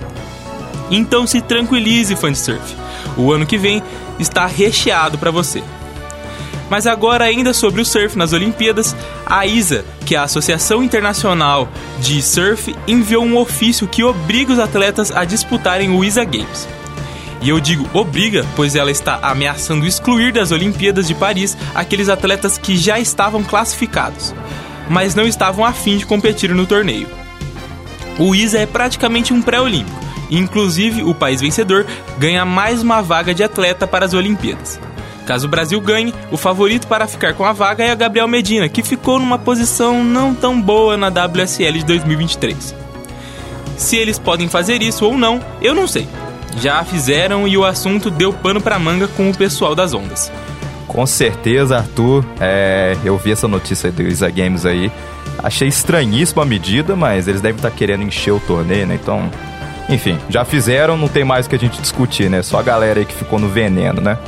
Então 0.90 1.26
se 1.26 1.40
tranquilize, 1.40 2.16
fã 2.16 2.32
de 2.32 2.38
surf. 2.38 2.76
O 3.16 3.32
ano 3.32 3.46
que 3.46 3.58
vem 3.58 3.82
está 4.18 4.46
recheado 4.46 5.18
para 5.18 5.30
você. 5.30 5.62
Mas 6.72 6.86
agora, 6.86 7.26
ainda 7.26 7.52
sobre 7.52 7.82
o 7.82 7.84
surf 7.84 8.16
nas 8.16 8.32
Olimpíadas, 8.32 8.96
a 9.26 9.44
ISA, 9.44 9.84
que 10.06 10.14
é 10.14 10.18
a 10.18 10.22
Associação 10.22 10.82
Internacional 10.82 11.68
de 12.00 12.22
Surf, 12.22 12.74
enviou 12.88 13.22
um 13.22 13.36
ofício 13.36 13.86
que 13.86 14.02
obriga 14.02 14.54
os 14.54 14.58
atletas 14.58 15.14
a 15.14 15.22
disputarem 15.26 15.90
o 15.90 16.02
ISA 16.02 16.24
Games. 16.24 16.66
E 17.42 17.50
eu 17.50 17.60
digo 17.60 17.86
obriga, 17.92 18.46
pois 18.56 18.74
ela 18.74 18.90
está 18.90 19.18
ameaçando 19.20 19.86
excluir 19.86 20.32
das 20.32 20.50
Olimpíadas 20.50 21.06
de 21.06 21.14
Paris 21.14 21.58
aqueles 21.74 22.08
atletas 22.08 22.56
que 22.56 22.74
já 22.74 22.98
estavam 22.98 23.44
classificados, 23.44 24.34
mas 24.88 25.14
não 25.14 25.26
estavam 25.26 25.66
afim 25.66 25.98
de 25.98 26.06
competir 26.06 26.54
no 26.54 26.64
torneio. 26.64 27.06
O 28.18 28.34
ISA 28.34 28.60
é 28.60 28.66
praticamente 28.66 29.34
um 29.34 29.42
pré-olímpico, 29.42 30.00
inclusive 30.30 31.02
o 31.02 31.14
país 31.14 31.42
vencedor 31.42 31.84
ganha 32.16 32.46
mais 32.46 32.80
uma 32.80 33.02
vaga 33.02 33.34
de 33.34 33.44
atleta 33.44 33.86
para 33.86 34.06
as 34.06 34.14
Olimpíadas. 34.14 34.80
Caso 35.26 35.46
o 35.46 35.50
Brasil 35.50 35.80
ganhe, 35.80 36.12
o 36.30 36.36
favorito 36.36 36.86
para 36.86 37.06
ficar 37.06 37.34
com 37.34 37.44
a 37.44 37.52
vaga 37.52 37.84
é 37.84 37.90
a 37.90 37.94
Gabriel 37.94 38.26
Medina, 38.26 38.68
que 38.68 38.82
ficou 38.82 39.18
numa 39.18 39.38
posição 39.38 40.02
não 40.02 40.34
tão 40.34 40.60
boa 40.60 40.96
na 40.96 41.08
WSL 41.08 41.78
de 41.78 41.84
2023. 41.84 42.74
Se 43.76 43.96
eles 43.96 44.18
podem 44.18 44.48
fazer 44.48 44.82
isso 44.82 45.04
ou 45.04 45.16
não, 45.16 45.40
eu 45.60 45.74
não 45.74 45.86
sei, 45.86 46.08
já 46.60 46.84
fizeram 46.84 47.46
e 47.46 47.56
o 47.56 47.64
assunto 47.64 48.10
deu 48.10 48.32
pano 48.32 48.60
pra 48.60 48.78
manga 48.78 49.08
com 49.08 49.30
o 49.30 49.36
pessoal 49.36 49.74
das 49.74 49.94
ondas. 49.94 50.30
Com 50.86 51.06
certeza, 51.06 51.78
Arthur. 51.78 52.24
É, 52.38 52.96
eu 53.02 53.16
vi 53.16 53.32
essa 53.32 53.48
notícia 53.48 53.90
do 53.90 54.02
Isa 54.02 54.28
Games 54.28 54.66
aí. 54.66 54.92
Achei 55.38 55.66
estranhíssima 55.66 56.42
a 56.42 56.46
medida, 56.46 56.94
mas 56.94 57.26
eles 57.26 57.40
devem 57.40 57.56
estar 57.56 57.70
querendo 57.70 58.02
encher 58.02 58.32
o 58.32 58.40
torneio, 58.40 58.86
né? 58.86 58.98
Então, 59.00 59.30
enfim, 59.88 60.18
já 60.28 60.44
fizeram, 60.44 60.96
não 60.96 61.08
tem 61.08 61.24
mais 61.24 61.46
o 61.46 61.48
que 61.48 61.56
a 61.56 61.58
gente 61.58 61.80
discutir, 61.80 62.28
né? 62.28 62.42
Só 62.42 62.58
a 62.58 62.62
galera 62.62 63.00
aí 63.00 63.06
que 63.06 63.14
ficou 63.14 63.38
no 63.38 63.48
veneno, 63.48 64.02
né? 64.02 64.18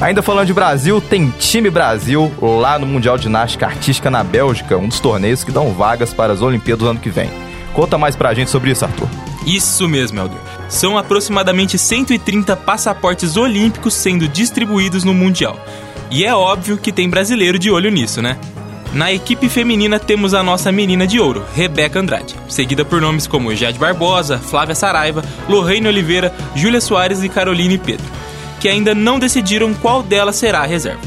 Ainda 0.00 0.22
falando 0.22 0.46
de 0.46 0.54
Brasil, 0.54 1.00
tem 1.00 1.28
time 1.38 1.68
Brasil 1.70 2.32
lá 2.40 2.78
no 2.78 2.86
Mundial 2.86 3.16
de 3.16 3.24
Ginástica 3.24 3.66
Artística 3.66 4.08
na 4.08 4.22
Bélgica, 4.22 4.78
um 4.78 4.86
dos 4.86 5.00
torneios 5.00 5.42
que 5.42 5.50
dão 5.50 5.72
vagas 5.72 6.14
para 6.14 6.32
as 6.32 6.40
Olimpíadas 6.40 6.84
do 6.84 6.90
ano 6.90 7.00
que 7.00 7.10
vem. 7.10 7.28
Conta 7.72 7.98
mais 7.98 8.14
pra 8.14 8.32
gente 8.32 8.48
sobre 8.48 8.70
isso, 8.70 8.84
Arthur. 8.84 9.08
Isso 9.44 9.88
mesmo, 9.88 10.20
Elder. 10.20 10.38
São 10.68 10.96
aproximadamente 10.96 11.76
130 11.76 12.54
passaportes 12.56 13.36
olímpicos 13.36 13.94
sendo 13.94 14.28
distribuídos 14.28 15.02
no 15.02 15.12
Mundial. 15.12 15.58
E 16.10 16.24
é 16.24 16.32
óbvio 16.34 16.78
que 16.78 16.92
tem 16.92 17.10
brasileiro 17.10 17.58
de 17.58 17.70
olho 17.70 17.90
nisso, 17.90 18.22
né? 18.22 18.38
Na 18.92 19.12
equipe 19.12 19.48
feminina 19.48 19.98
temos 19.98 20.32
a 20.32 20.42
nossa 20.42 20.72
menina 20.72 21.06
de 21.06 21.20
ouro, 21.20 21.44
Rebeca 21.54 21.98
Andrade, 22.00 22.34
seguida 22.48 22.84
por 22.84 23.00
nomes 23.00 23.26
como 23.26 23.54
Jade 23.54 23.78
Barbosa, 23.78 24.38
Flávia 24.38 24.74
Saraiva, 24.74 25.22
Lorraine 25.48 25.88
Oliveira, 25.88 26.32
Júlia 26.54 26.80
Soares 26.80 27.22
e 27.22 27.28
Caroline 27.28 27.76
Pedro, 27.76 28.06
que 28.60 28.68
ainda 28.68 28.94
não 28.94 29.18
decidiram 29.18 29.74
qual 29.74 30.02
delas 30.02 30.36
será 30.36 30.60
a 30.60 30.66
reserva. 30.66 31.00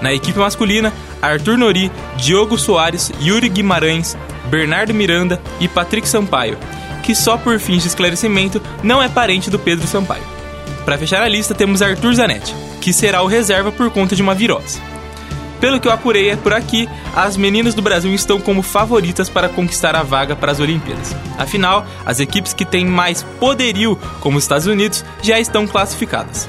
Na 0.00 0.12
equipe 0.12 0.38
masculina, 0.38 0.92
Arthur 1.20 1.56
Nori, 1.56 1.90
Diogo 2.16 2.58
Soares, 2.58 3.12
Yuri 3.20 3.48
Guimarães, 3.48 4.16
Bernardo 4.50 4.92
Miranda 4.92 5.40
e 5.60 5.68
Patrick 5.68 6.08
Sampaio, 6.08 6.58
que 7.02 7.14
só 7.14 7.36
por 7.36 7.58
fins 7.58 7.82
de 7.82 7.88
esclarecimento 7.88 8.60
não 8.82 9.02
é 9.02 9.08
parente 9.08 9.48
do 9.48 9.58
Pedro 9.58 9.86
Sampaio. 9.86 10.24
Para 10.84 10.98
fechar 10.98 11.22
a 11.22 11.28
lista, 11.28 11.54
temos 11.54 11.80
Arthur 11.80 12.14
Zanetti, 12.14 12.54
que 12.80 12.92
será 12.92 13.22
o 13.22 13.28
reserva 13.28 13.70
por 13.70 13.90
conta 13.90 14.16
de 14.16 14.22
uma 14.22 14.34
virose. 14.34 14.80
Pelo 15.62 15.78
que 15.78 15.86
eu 15.86 15.92
apurei 15.92 16.28
é 16.28 16.34
por 16.34 16.52
aqui, 16.52 16.88
as 17.14 17.36
meninas 17.36 17.72
do 17.72 17.80
Brasil 17.80 18.12
estão 18.12 18.40
como 18.40 18.62
favoritas 18.62 19.30
para 19.30 19.48
conquistar 19.48 19.94
a 19.94 20.02
vaga 20.02 20.34
para 20.34 20.50
as 20.50 20.58
Olimpíadas. 20.58 21.14
Afinal, 21.38 21.86
as 22.04 22.18
equipes 22.18 22.52
que 22.52 22.64
têm 22.64 22.84
mais 22.84 23.22
poderio, 23.38 23.96
como 24.18 24.38
os 24.38 24.42
Estados 24.42 24.66
Unidos, 24.66 25.04
já 25.22 25.38
estão 25.38 25.64
classificadas. 25.64 26.48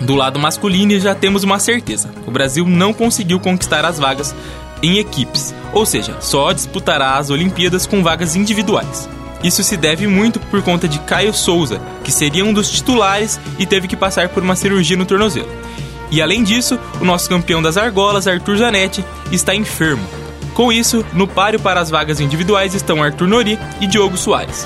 Do 0.00 0.14
lado 0.14 0.40
masculino 0.40 0.98
já 0.98 1.14
temos 1.14 1.44
uma 1.44 1.58
certeza: 1.58 2.08
o 2.26 2.30
Brasil 2.30 2.66
não 2.66 2.94
conseguiu 2.94 3.38
conquistar 3.38 3.84
as 3.84 3.98
vagas 3.98 4.34
em 4.82 4.96
equipes, 4.96 5.54
ou 5.70 5.84
seja, 5.84 6.16
só 6.22 6.50
disputará 6.50 7.18
as 7.18 7.28
Olimpíadas 7.28 7.86
com 7.86 8.02
vagas 8.02 8.34
individuais. 8.36 9.06
Isso 9.42 9.62
se 9.62 9.76
deve 9.76 10.06
muito 10.06 10.40
por 10.40 10.62
conta 10.62 10.88
de 10.88 10.98
Caio 11.00 11.34
Souza, 11.34 11.78
que 12.02 12.10
seria 12.10 12.42
um 12.42 12.54
dos 12.54 12.70
titulares 12.70 13.38
e 13.58 13.66
teve 13.66 13.86
que 13.86 13.94
passar 13.94 14.30
por 14.30 14.42
uma 14.42 14.56
cirurgia 14.56 14.96
no 14.96 15.04
tornozelo. 15.04 15.63
E 16.14 16.22
além 16.22 16.44
disso, 16.44 16.78
o 17.00 17.04
nosso 17.04 17.28
campeão 17.28 17.60
das 17.60 17.76
argolas, 17.76 18.28
Arthur 18.28 18.58
Zanetti, 18.58 19.04
está 19.32 19.52
enfermo. 19.52 20.06
Com 20.54 20.72
isso, 20.72 21.04
no 21.12 21.26
páreo 21.26 21.58
para 21.58 21.80
as 21.80 21.90
vagas 21.90 22.20
individuais 22.20 22.72
estão 22.72 23.02
Arthur 23.02 23.26
Nori 23.26 23.58
e 23.80 23.86
Diogo 23.88 24.16
Soares. 24.16 24.64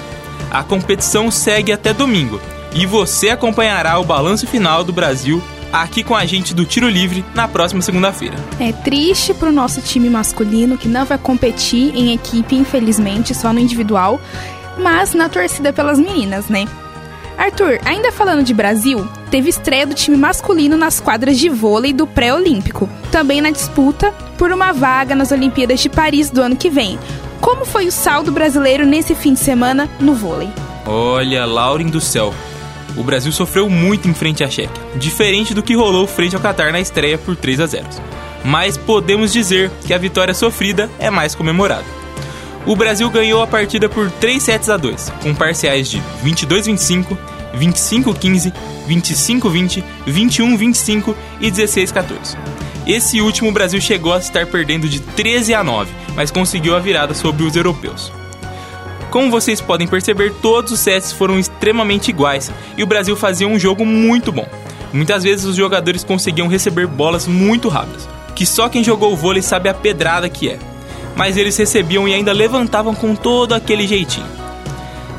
A 0.51 0.63
competição 0.63 1.31
segue 1.31 1.73
até 1.73 1.95
domingo 1.95 2.39
e 2.75 2.85
você 2.85 3.31
acompanhará 3.31 3.99
o 3.99 4.05
balanço 4.05 4.47
final 4.47 4.85
do 4.85 4.93
Brasil 4.93 5.43
aqui 5.73 6.05
com 6.05 6.15
a 6.15 6.27
gente 6.27 6.53
do 6.53 6.67
Tiro 6.67 6.87
Livre 6.87 7.25
na 7.35 7.49
próxima 7.49 7.81
segunda-feira. 7.81 8.37
É 8.61 8.71
triste 8.71 9.33
para 9.33 9.49
o 9.49 9.53
nosso 9.53 9.81
time 9.81 10.11
masculino 10.11 10.77
que 10.77 10.87
não 10.87 11.07
vai 11.07 11.17
competir 11.17 11.97
em 11.97 12.13
equipe, 12.13 12.57
infelizmente, 12.57 13.35
só 13.35 13.55
no 13.55 13.59
individual 13.59 14.21
mas 14.79 15.13
na 15.13 15.29
torcida 15.29 15.73
pelas 15.73 15.99
meninas, 15.99 16.49
né? 16.49 16.67
Arthur, 17.39 17.79
ainda 17.85 18.11
falando 18.11 18.43
de 18.43 18.53
Brasil, 18.53 19.09
teve 19.31 19.49
estreia 19.49 19.87
do 19.87 19.95
time 19.95 20.17
masculino 20.17 20.77
nas 20.77 20.99
quadras 20.99 21.39
de 21.39 21.49
vôlei 21.49 21.93
do 21.93 22.05
pré-olímpico, 22.05 22.91
também 23.13 23.41
na 23.41 23.51
disputa 23.51 24.13
por 24.37 24.51
uma 24.51 24.73
vaga 24.73 25.15
nas 25.15 25.31
Olimpíadas 25.31 25.79
de 25.79 25.89
Paris 25.89 26.31
do 26.31 26.43
ano 26.43 26.57
que 26.57 26.69
vem. 26.69 26.99
Como 27.41 27.65
foi 27.65 27.87
o 27.87 27.93
saldo 27.93 28.33
brasileiro 28.33 28.85
nesse 28.85 29.15
fim 29.15 29.35
de 29.35 29.39
semana 29.39 29.89
no 30.01 30.15
vôlei? 30.15 30.49
Olha, 30.85 31.47
Lauren 31.47 31.87
do 31.87 32.01
céu. 32.01 32.35
O 32.97 33.05
Brasil 33.05 33.31
sofreu 33.31 33.71
muito 33.71 34.09
em 34.09 34.15
frente 34.15 34.43
à 34.43 34.51
Chequia, 34.51 34.83
diferente 34.97 35.55
do 35.55 35.63
que 35.63 35.77
rolou 35.77 36.09
frente 36.09 36.35
ao 36.35 36.43
Catar 36.43 36.73
na 36.73 36.81
estreia 36.81 37.17
por 37.17 37.37
3 37.37 37.61
a 37.61 37.67
0. 37.67 37.87
Mas 38.45 38.77
podemos 38.77 39.33
dizer 39.33 39.71
que 39.87 39.95
a 39.95 39.99
vitória 39.99 40.35
sofrida 40.35 40.91
é 40.99 41.09
mais 41.09 41.37
comemorada 41.37 41.99
o 42.69 42.77
Brasil 42.77 43.09
ganhou 43.09 43.43
a 43.43 43.47
partida 43.47 43.89
por 43.89 44.11
3 44.11 44.43
sets 44.43 44.69
a 44.69 44.77
2, 44.77 45.11
com 45.23 45.35
parciais 45.35 45.89
de 45.89 46.03
22-25, 46.23 47.17
25-15, 47.57 48.53
25-20, 48.87 49.83
21-25 50.07 51.15
e 51.41 51.51
16-14. 51.51 52.37
Esse 52.87 53.23
último 53.23 53.49
o 53.49 53.53
Brasil 53.53 53.81
chegou 53.81 54.13
a 54.13 54.19
estar 54.19 54.47
perdendo 54.47 54.87
de 54.87 55.01
13 55.01 55.55
a 55.55 55.65
9, 55.65 55.91
mas 56.15 56.31
conseguiu 56.31 56.77
a 56.77 56.79
virada 56.79 57.15
sobre 57.15 57.43
os 57.43 57.57
europeus. 57.57 58.13
Como 59.11 59.31
vocês 59.31 59.63
podem 59.63 59.89
perceber, 59.89 60.35
todos 60.43 60.71
os 60.71 60.81
sets 60.81 61.11
foram 61.11 61.39
extremamente 61.39 62.11
iguais 62.11 62.53
e 62.77 62.83
o 62.83 62.87
Brasil 62.87 63.17
fazia 63.17 63.49
um 63.49 63.59
jogo 63.59 63.87
muito 63.87 64.31
bom. 64.31 64.47
Muitas 64.93 65.23
vezes 65.23 65.47
os 65.47 65.57
jogadores 65.57 66.05
conseguiam 66.05 66.49
receber 66.49 66.87
bolas 66.87 67.27
muito 67.27 67.71
rápidas, 67.71 68.07
que 68.37 68.45
só 68.45 68.69
quem 68.69 68.85
jogou 68.85 69.17
vôlei 69.17 69.41
sabe 69.41 69.71
a 69.71 69.75
pedrada 69.75 70.29
que 70.29 70.51
é. 70.51 70.59
Mas 71.19 71.37
eles 71.37 71.57
recebiam 71.57 72.09
e 72.09 72.15
ainda 72.15 72.33
levantavam 72.33 72.95
com 72.95 73.15
todo 73.15 73.53
aquele 73.53 73.87
jeitinho. 73.87 74.27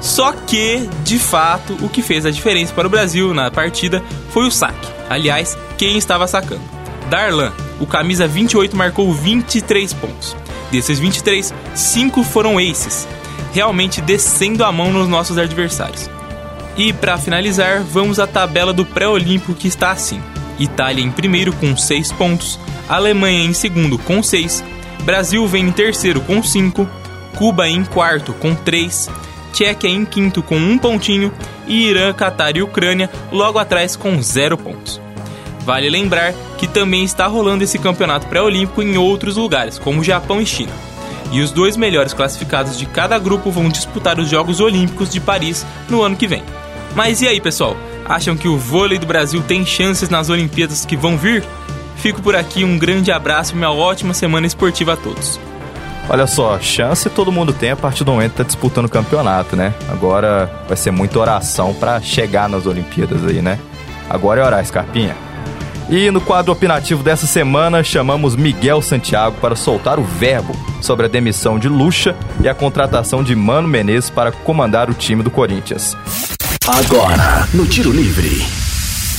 Só 0.01 0.31
que, 0.31 0.89
de 1.03 1.19
fato, 1.19 1.77
o 1.81 1.89
que 1.89 2.01
fez 2.01 2.25
a 2.25 2.31
diferença 2.31 2.73
para 2.73 2.87
o 2.87 2.89
Brasil 2.89 3.33
na 3.33 3.51
partida 3.51 4.01
foi 4.29 4.47
o 4.47 4.51
saque. 4.51 4.87
Aliás, 5.09 5.57
quem 5.77 5.97
estava 5.97 6.25
sacando? 6.25 6.61
Darlan, 7.09 7.51
o 7.81 7.85
camisa 7.85 8.27
28 8.27 8.77
marcou 8.77 9.13
23 9.13 9.91
pontos. 9.93 10.37
Desses 10.71 10.99
23, 10.99 11.53
5 11.75 12.23
foram 12.23 12.57
aces, 12.57 13.07
realmente 13.53 13.99
descendo 13.99 14.63
a 14.63 14.71
mão 14.71 14.93
nos 14.93 15.09
nossos 15.09 15.37
adversários. 15.37 16.09
E 16.77 16.93
para 16.93 17.17
finalizar, 17.17 17.81
vamos 17.81 18.19
à 18.19 18.27
tabela 18.27 18.71
do 18.71 18.85
pré-olímpico 18.85 19.53
que 19.53 19.67
está 19.67 19.91
assim: 19.91 20.21
Itália 20.57 21.03
em 21.03 21.11
primeiro 21.11 21.51
com 21.53 21.75
6 21.75 22.13
pontos, 22.13 22.57
Alemanha 22.87 23.43
em 23.43 23.53
segundo 23.53 23.97
com 23.97 24.23
6, 24.23 24.63
Brasil 25.03 25.47
vem 25.47 25.67
em 25.67 25.71
terceiro 25.71 26.21
com 26.21 26.41
5, 26.41 26.87
Cuba 27.35 27.67
em 27.67 27.83
quarto 27.83 28.33
com 28.33 28.53
3, 28.53 29.09
Tchequia 29.53 29.89
em 29.89 30.05
quinto 30.05 30.43
com 30.43 30.55
1 30.55 30.77
pontinho 30.77 31.33
e 31.67 31.87
Irã, 31.87 32.13
Catar 32.13 32.55
e 32.55 32.61
Ucrânia 32.61 33.09
logo 33.31 33.57
atrás 33.57 33.95
com 33.95 34.21
0 34.21 34.57
pontos. 34.57 35.01
Vale 35.61 35.89
lembrar 35.89 36.33
que 36.57 36.67
também 36.67 37.03
está 37.03 37.27
rolando 37.27 37.63
esse 37.63 37.77
campeonato 37.77 38.27
pré-olímpico 38.27 38.81
em 38.81 38.97
outros 38.97 39.37
lugares, 39.37 39.77
como 39.77 40.03
Japão 40.03 40.41
e 40.41 40.45
China 40.45 40.73
e 41.31 41.41
os 41.41 41.51
dois 41.51 41.77
melhores 41.77 42.13
classificados 42.13 42.77
de 42.77 42.85
cada 42.85 43.17
grupo 43.19 43.51
vão 43.51 43.69
disputar 43.69 44.19
os 44.19 44.29
Jogos 44.29 44.59
Olímpicos 44.59 45.09
de 45.09 45.19
Paris 45.19 45.65
no 45.87 46.01
ano 46.01 46.15
que 46.15 46.27
vem. 46.27 46.43
Mas 46.95 47.21
e 47.21 47.27
aí, 47.27 47.39
pessoal? 47.39 47.77
Acham 48.05 48.35
que 48.35 48.47
o 48.47 48.57
vôlei 48.57 48.97
do 48.97 49.05
Brasil 49.05 49.41
tem 49.43 49.65
chances 49.65 50.09
nas 50.09 50.29
Olimpíadas 50.29 50.85
que 50.85 50.97
vão 50.97 51.17
vir? 51.17 51.43
Fico 51.99 52.21
por 52.21 52.35
aqui, 52.35 52.63
um 52.63 52.77
grande 52.77 53.11
abraço 53.11 53.53
e 53.53 53.57
uma 53.57 53.71
ótima 53.71 54.13
semana 54.13 54.47
esportiva 54.47 54.93
a 54.93 54.97
todos. 54.97 55.39
Olha 56.09 56.25
só, 56.25 56.59
chance 56.59 57.07
todo 57.09 57.31
mundo 57.31 57.53
tem 57.53 57.69
a 57.69 57.75
partir 57.75 58.03
do 58.03 58.11
momento 58.11 58.31
que 58.31 58.37
tá 58.37 58.43
disputando 58.43 58.85
o 58.85 58.89
campeonato, 58.89 59.55
né? 59.55 59.73
Agora 59.89 60.49
vai 60.67 60.75
ser 60.75 60.89
muita 60.89 61.19
oração 61.19 61.73
para 61.73 62.01
chegar 62.01 62.49
nas 62.49 62.65
Olimpíadas 62.65 63.23
aí, 63.25 63.41
né? 63.41 63.59
Agora 64.09 64.41
é 64.41 64.45
orar, 64.45 64.65
Scarpinha. 64.65 65.15
E 65.89 66.09
no 66.09 66.21
quadro 66.21 66.51
opinativo 66.53 67.03
dessa 67.03 67.27
semana, 67.27 67.83
chamamos 67.83 68.35
Miguel 68.35 68.81
Santiago 68.81 69.37
para 69.41 69.55
soltar 69.55 69.99
o 69.99 70.03
verbo 70.03 70.55
sobre 70.81 71.05
a 71.05 71.09
demissão 71.09 71.59
de 71.59 71.67
Lucha 71.67 72.15
e 72.41 72.47
a 72.47 72.55
contratação 72.55 73.23
de 73.23 73.35
Mano 73.35 73.67
Menezes 73.67 74.09
para 74.09 74.31
comandar 74.31 74.89
o 74.89 74.93
time 74.93 75.21
do 75.21 75.29
Corinthians. 75.29 75.97
Agora, 76.65 77.47
no 77.53 77.65
Tiro 77.65 77.91
Livre. 77.91 78.68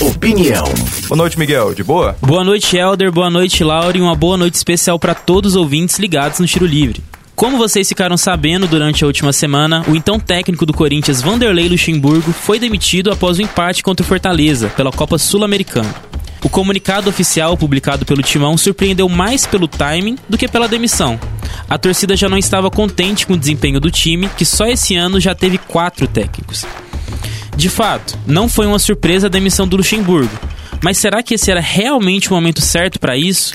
Opinião. 0.01 0.65
Boa 1.09 1.17
noite, 1.17 1.39
Miguel. 1.39 1.75
De 1.75 1.85
boa? 1.85 2.17
Boa 2.23 2.43
noite, 2.43 2.75
Helder. 2.75 3.13
Boa 3.13 3.29
noite, 3.29 3.63
Laura. 3.63 3.97
E 3.97 4.01
uma 4.01 4.15
boa 4.15 4.37
noite 4.37 4.55
especial 4.55 4.99
para 4.99 5.15
todos 5.15 5.53
os 5.53 5.57
ouvintes 5.57 5.99
ligados 5.99 6.39
no 6.39 6.47
Tiro 6.47 6.65
Livre. 6.65 7.03
Como 7.37 7.59
vocês 7.59 7.87
ficaram 7.87 8.17
sabendo 8.17 8.67
durante 8.67 9.05
a 9.05 9.07
última 9.07 9.31
semana, 9.31 9.85
o 9.87 9.95
então 9.95 10.19
técnico 10.19 10.65
do 10.65 10.73
Corinthians, 10.73 11.21
Vanderlei 11.21 11.69
Luxemburgo, 11.69 12.33
foi 12.33 12.59
demitido 12.59 13.13
após 13.13 13.39
o 13.39 13.43
empate 13.43 13.83
contra 13.83 14.03
o 14.03 14.07
Fortaleza 14.07 14.69
pela 14.71 14.91
Copa 14.91 15.19
Sul-Americana. 15.19 15.95
O 16.43 16.49
comunicado 16.49 17.11
oficial 17.11 17.55
publicado 17.55 18.07
pelo 18.07 18.23
Timão 18.23 18.57
surpreendeu 18.57 19.09
mais 19.09 19.45
pelo 19.47 19.69
timing 19.69 20.17
do 20.29 20.39
que 20.39 20.49
pela 20.49 20.67
demissão. 20.67 21.21
A 21.69 21.77
torcida 21.77 22.17
já 22.17 22.29
não 22.29 22.39
estava 22.39 22.71
contente 22.71 23.27
com 23.27 23.35
o 23.35 23.39
desempenho 23.39 23.79
do 23.79 23.91
time, 23.91 24.31
que 24.37 24.47
só 24.47 24.67
esse 24.67 24.97
ano 24.97 25.21
já 25.21 25.35
teve 25.35 25.59
quatro 25.59 26.07
técnicos. 26.07 26.65
De 27.61 27.69
fato, 27.69 28.19
não 28.27 28.49
foi 28.49 28.67
uma 28.67 28.79
surpresa 28.79 29.27
a 29.27 29.31
demissão 29.31 29.69
do 29.69 29.77
Luxemburgo, 29.77 30.33
mas 30.83 30.97
será 30.97 31.23
que 31.23 31.35
esse 31.35 31.51
era 31.51 31.61
realmente 31.61 32.31
o 32.31 32.35
momento 32.35 32.63
certo 32.63 32.99
para 32.99 33.19
isso? 33.19 33.53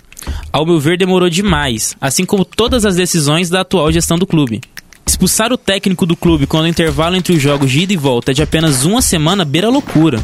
Ao 0.54 0.63
meu 0.63 0.80
ver, 0.80 0.96
demorou 0.96 1.28
demais, 1.28 1.98
assim 2.00 2.24
como 2.24 2.46
todas 2.46 2.86
as 2.86 2.96
decisões 2.96 3.50
da 3.50 3.62
atual 3.62 3.91
gestão 3.91 4.15
do 4.15 4.28
clube. 4.28 4.62
Expulsar 5.08 5.52
o 5.52 5.58
técnico 5.58 6.06
do 6.06 6.15
clube 6.15 6.46
quando 6.46 6.65
o 6.65 6.68
intervalo 6.68 7.15
entre 7.15 7.34
os 7.34 7.41
jogos 7.41 7.72
de 7.72 7.80
ida 7.80 7.94
e 7.94 7.98
volta 7.98 8.30
é 8.30 8.36
de 8.36 8.44
apenas 8.44 8.86
uma 8.86 9.02
semana 9.02 9.44
beira 9.44 9.70
loucura. 9.70 10.24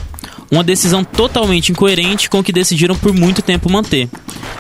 Uma 0.52 0.64
decisão 0.64 1.04
totalmente 1.04 1.72
incoerente 1.72 2.30
com 2.30 2.38
o 2.38 2.44
que 2.44 2.54
decidiram 2.54 2.96
por 2.96 3.12
muito 3.12 3.42
tempo 3.42 3.68
manter. 3.68 4.08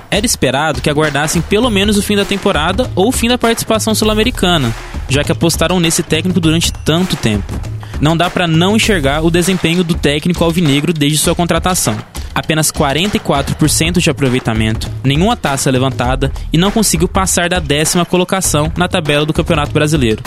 Era 0.09 0.25
esperado 0.25 0.81
que 0.81 0.89
aguardassem 0.89 1.43
pelo 1.43 1.69
menos 1.69 1.95
o 1.95 2.01
fim 2.01 2.15
da 2.15 2.25
temporada 2.25 2.89
ou 2.95 3.09
o 3.09 3.11
fim 3.11 3.27
da 3.27 3.37
participação 3.37 3.93
sul-americana, 3.93 4.75
já 5.07 5.23
que 5.23 5.31
apostaram 5.31 5.79
nesse 5.79 6.01
técnico 6.01 6.39
durante 6.39 6.73
tanto 6.73 7.15
tempo. 7.15 7.53
Não 8.01 8.17
dá 8.17 8.29
para 8.29 8.47
não 8.47 8.75
enxergar 8.75 9.23
o 9.23 9.31
desempenho 9.31 9.83
do 9.83 9.93
técnico 9.93 10.43
alvinegro 10.43 10.91
desde 10.91 11.19
sua 11.19 11.35
contratação 11.35 11.95
apenas 12.33 12.71
44% 12.71 13.99
de 13.99 14.09
aproveitamento, 14.09 14.89
nenhuma 15.03 15.35
taça 15.35 15.69
levantada 15.69 16.31
e 16.51 16.57
não 16.57 16.71
conseguiu 16.71 17.07
passar 17.07 17.49
da 17.49 17.59
décima 17.59 18.05
colocação 18.05 18.71
na 18.77 18.87
tabela 18.87 19.25
do 19.25 19.33
Campeonato 19.33 19.71
Brasileiro. 19.71 20.23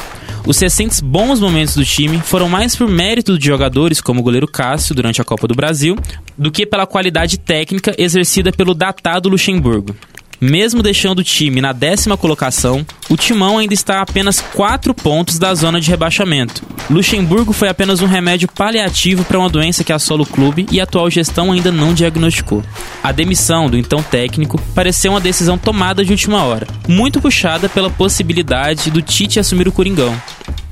Os 0.47 0.59
recentes 0.59 1.01
bons 1.01 1.41
momentos 1.41 1.75
do 1.75 1.85
time 1.85 2.19
foram 2.21 2.49
mais 2.49 2.77
por 2.77 2.87
mérito 2.87 3.39
de 3.39 3.47
jogadores 3.47 4.01
como 4.01 4.21
o 4.21 4.23
goleiro 4.23 4.47
Cássio 4.47 4.95
durante 4.95 5.21
a 5.21 5.25
Copa 5.25 5.49
do 5.49 5.55
Brasil 5.55 5.97
do 6.37 6.53
que 6.53 6.67
pela 6.67 6.87
qualidade 6.87 7.39
técnica 7.39 7.95
exercida 7.97 8.53
pelo 8.53 8.75
datado 8.75 9.31
Luxemburgo. 9.31 9.97
Mesmo 10.40 10.83
deixando 10.83 11.20
o 11.20 11.25
time 11.25 11.61
na 11.61 11.73
décima 11.73 12.16
colocação, 12.16 12.85
o 13.09 13.16
Timão 13.16 13.59
ainda 13.59 13.75
está 13.75 13.99
a 13.99 14.03
apenas 14.03 14.40
4 14.40 14.92
pontos 14.94 15.38
da 15.38 15.55
zona 15.55 15.81
de 15.81 15.90
rebaixamento. 15.90 16.62
Luxemburgo 16.90 17.53
foi 17.53 17.68
apenas 17.68 18.03
um 18.03 18.07
remédio 18.07 18.49
paliativo 18.49 19.25
para 19.25 19.38
uma 19.38 19.49
doença 19.49 19.85
que 19.85 19.92
assola 19.92 20.23
o 20.23 20.27
clube 20.27 20.66
e 20.70 20.81
a 20.81 20.85
atual 20.85 21.09
gestão 21.09 21.53
ainda 21.53 21.73
não 21.73 21.94
diagnosticou. 21.94 22.62
A 23.03 23.12
demissão 23.12 23.68
do 23.68 23.79
então 23.79 24.03
técnico 24.03 24.61
pareceu 24.75 25.12
uma 25.12 25.20
decisão 25.20 25.57
tomada 25.57 26.05
de 26.05 26.12
última 26.12 26.42
hora, 26.44 26.66
muito 26.87 27.20
puxada 27.20 27.68
pela 27.68 27.90
possibilidade 27.90 28.90
do 28.90 29.01
Tite 29.03 29.40
assumir 29.40 29.68
o 29.68 29.73
Coringão. 29.73 30.14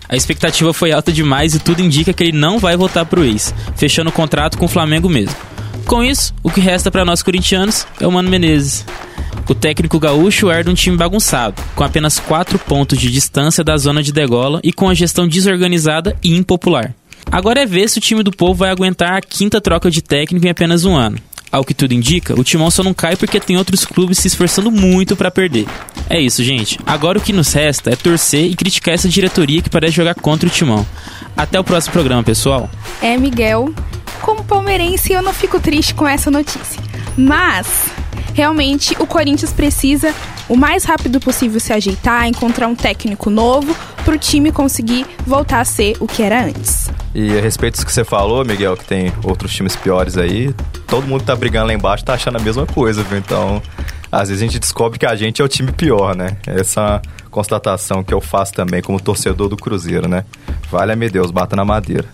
A 0.09 0.16
expectativa 0.16 0.75
foi 0.75 0.92
alta 0.92 1.11
demais 1.11 1.55
e 1.55 1.59
tudo 1.59 1.81
indica 1.81 2.12
que 2.12 2.22
ele 2.22 2.37
não 2.37 2.59
vai 2.59 2.77
voltar 2.77 3.07
para 3.07 3.20
o 3.20 3.25
ex, 3.25 3.55
fechando 3.77 4.11
o 4.11 4.12
contrato 4.12 4.59
com 4.59 4.66
o 4.66 4.68
Flamengo 4.68 5.09
mesmo. 5.09 5.35
Com 5.87 6.05
isso, 6.05 6.35
o 6.42 6.51
que 6.51 6.61
resta 6.61 6.90
para 6.90 7.05
nós 7.05 7.22
corintianos 7.22 7.87
é 7.98 8.07
o 8.07 8.12
Mano 8.12 8.29
Menezes. 8.29 8.85
O 9.49 9.55
técnico 9.55 9.99
gaúcho 9.99 10.51
herda 10.51 10.71
um 10.71 10.75
time 10.75 10.97
bagunçado, 10.97 11.61
com 11.75 11.85
apenas 11.85 12.18
4 12.18 12.59
pontos 12.59 12.99
de 12.99 13.11
distância 13.11 13.62
da 13.62 13.77
zona 13.77 14.03
de 14.03 14.12
degola 14.12 14.61
e 14.62 14.73
com 14.73 14.88
a 14.88 14.95
gestão 14.95 15.27
desorganizada 15.27 16.16
e 16.23 16.37
impopular. 16.37 16.95
Agora 17.31 17.62
é 17.62 17.66
ver 17.66 17.88
se 17.88 17.99
o 17.99 18.01
time 18.01 18.23
do 18.23 18.31
povo 18.31 18.55
vai 18.55 18.71
aguentar 18.71 19.14
a 19.14 19.21
quinta 19.21 19.61
troca 19.61 19.90
de 19.90 20.03
técnico 20.03 20.47
em 20.47 20.51
apenas 20.51 20.85
um 20.85 20.95
ano. 20.95 21.18
Ao 21.51 21.64
que 21.64 21.75
tudo 21.75 21.92
indica, 21.92 22.38
o 22.38 22.42
timão 22.42 22.71
só 22.71 22.83
não 22.83 22.95
cai 22.95 23.14
porque 23.14 23.38
tem 23.38 23.59
outros 23.59 23.85
clubes 23.85 24.18
se 24.18 24.27
esforçando 24.27 24.71
muito 24.71 25.14
para 25.14 25.31
perder. 25.31 25.66
É 26.09 26.18
isso, 26.18 26.42
gente. 26.42 26.79
Agora 26.87 27.18
o 27.18 27.21
que 27.21 27.33
nos 27.33 27.53
resta 27.53 27.90
é 27.90 27.97
torcer 27.97 28.51
e 28.51 28.55
criticar 28.55 28.95
essa 28.95 29.09
diretoria 29.09 29.61
que 29.61 29.68
parece 29.68 29.95
jogar 29.95 30.14
contra 30.14 30.49
o 30.49 30.51
timão. 30.51 30.87
Até 31.37 31.61
o 31.61 31.64
próximo 31.64 31.92
programa, 31.92 32.23
pessoal. 32.23 32.71
É, 33.03 33.18
Miguel. 33.18 33.75
Como 34.23 34.45
palmeirense, 34.45 35.12
eu 35.12 35.21
não 35.21 35.35
fico 35.35 35.61
triste 35.61 35.95
com 35.95 36.09
essa 36.09 36.31
notícia. 36.31 36.81
Mas 37.18 37.66
realmente 38.35 38.95
o 38.99 39.07
Corinthians 39.07 39.53
precisa 39.53 40.14
o 40.49 40.57
mais 40.57 40.85
rápido 40.85 41.21
possível 41.21 41.61
se 41.61 41.73
ajeitar, 41.73 42.27
encontrar 42.27 42.68
um 42.68 42.75
técnico 42.75 43.31
novo 43.31 43.75
para 44.05 44.14
o 44.14 44.18
time 44.18 44.51
conseguir 44.51 45.07
voltar 45.27 45.61
a 45.61 45.64
ser 45.64 45.97
o 46.01 46.07
que 46.07 46.23
era 46.23 46.45
antes. 46.45 46.90
E 47.14 47.37
a 47.38 47.40
respeito 47.40 47.75
disso 47.75 47.87
que 47.87 47.92
você 47.92 48.05
falou, 48.05 48.45
Miguel, 48.45 48.77
que 48.77 48.85
tem 48.85 49.12
outros 49.23 49.53
times 49.55 49.77
piores 49.77 50.16
aí, 50.16 50.53
todo 50.87 51.07
mundo 51.07 51.25
tá 51.25 51.37
brigando 51.37 51.68
lá 51.68 51.75
embaixo 51.75 52.05
tá 52.05 52.14
achando 52.14 52.38
a 52.38 52.40
mesma 52.40 52.66
coisa, 52.66 53.03
viu? 53.03 53.18
Então, 53.18 53.62
às 54.11 54.29
vezes 54.29 54.42
a 54.42 54.47
gente 54.47 54.59
descobre 54.59 54.99
que 54.99 55.07
a 55.07 55.14
gente 55.14 55.40
é 55.40 55.45
o 55.45 55.49
time 55.49 55.73
pior, 55.73 56.14
né? 56.14 56.37
Essa 56.47 57.01
constatação 57.31 58.03
que 58.03 58.12
eu 58.12 58.21
faço 58.21 58.53
também 58.53 58.83
como 58.83 59.01
torcedor 59.01 59.49
do 59.49 59.57
Cruzeiro, 59.57 60.09
né? 60.09 60.25
Vale-me 60.71 61.09
Deus, 61.09 61.31
bata 61.31 61.57
na 61.57 61.64
madeira. 61.64 62.07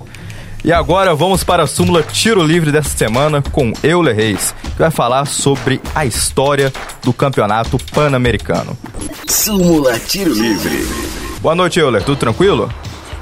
E 0.69 0.73
agora 0.73 1.15
vamos 1.15 1.43
para 1.43 1.63
a 1.63 1.67
súmula 1.67 2.03
Tiro 2.03 2.43
Livre 2.43 2.71
dessa 2.71 2.95
semana 2.95 3.41
com 3.41 3.73
Euler 3.83 4.15
Reis, 4.15 4.55
que 4.63 4.79
vai 4.79 4.91
falar 4.91 5.25
sobre 5.25 5.81
a 5.95 6.05
história 6.05 6.71
do 7.03 7.11
campeonato 7.11 7.79
pan-americano. 7.91 8.77
Súmula 9.27 9.99
Tiro 9.99 10.35
Livre. 10.35 10.87
Boa 11.41 11.55
noite, 11.55 11.81
Euler. 11.81 12.03
Tudo 12.03 12.19
tranquilo? 12.19 12.71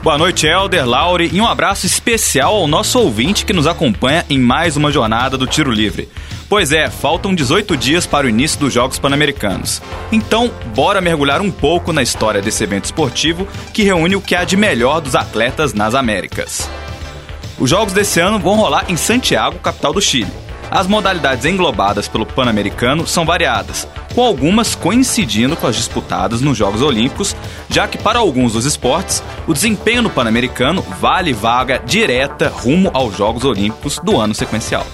Boa 0.02 0.18
noite, 0.18 0.44
Helder, 0.44 0.85
Laure, 0.85 1.30
e 1.32 1.40
um 1.40 1.46
abraço 1.46 1.87
especial 1.87 2.52
ao 2.52 2.66
nosso 2.66 2.98
ouvinte 2.98 3.46
que 3.46 3.52
nos 3.52 3.68
acompanha 3.68 4.26
em 4.28 4.40
mais 4.40 4.76
uma 4.76 4.90
jornada 4.90 5.38
do 5.38 5.46
Tiro 5.46 5.70
Livre. 5.70 6.09
Pois 6.48 6.72
é, 6.72 6.90
faltam 6.90 7.32
18 7.32 7.76
dias 7.76 8.06
para 8.06 8.26
o 8.26 8.28
início 8.28 8.59
dos 8.59 8.72
Jogos 8.72 8.98
Pan-Americanos. 8.98 9.80
Então, 10.11 10.50
bora 10.74 11.00
mergulhar 11.00 11.40
um 11.40 11.52
pouco 11.52 11.92
na 11.92 12.02
história 12.02 12.42
desse 12.42 12.64
evento 12.64 12.87
esportivo 12.87 13.46
que 13.72 13.85
reúne 13.85 14.16
o 14.16 14.20
que 14.20 14.35
há 14.35 14.42
de 14.42 14.56
melhor 14.56 15.00
dos 15.00 15.14
atletas 15.14 15.72
nas 15.72 15.94
Américas. 15.94 16.68
Os 17.58 17.70
jogos 17.70 17.94
desse 17.94 18.20
ano 18.20 18.38
vão 18.38 18.54
rolar 18.54 18.84
em 18.90 18.96
Santiago, 18.96 19.58
capital 19.58 19.94
do 19.94 20.00
Chile. 20.00 20.30
As 20.70 20.86
modalidades 20.86 21.46
englobadas 21.46 22.06
pelo 22.06 22.26
Pan-Americano 22.26 23.06
são 23.06 23.24
variadas, 23.24 23.88
com 24.14 24.22
algumas 24.22 24.74
coincidindo 24.74 25.56
com 25.56 25.66
as 25.66 25.76
disputadas 25.76 26.42
nos 26.42 26.58
Jogos 26.58 26.82
Olímpicos, 26.82 27.34
já 27.70 27.88
que 27.88 27.96
para 27.96 28.18
alguns 28.18 28.52
dos 28.52 28.66
esportes, 28.66 29.22
o 29.46 29.54
desempenho 29.54 30.02
no 30.02 30.10
Pan-Americano 30.10 30.82
vale 31.00 31.32
vaga 31.32 31.80
direta 31.82 32.48
rumo 32.48 32.90
aos 32.92 33.16
Jogos 33.16 33.44
Olímpicos 33.44 33.98
do 34.02 34.20
ano 34.20 34.34
sequencial. 34.34 34.86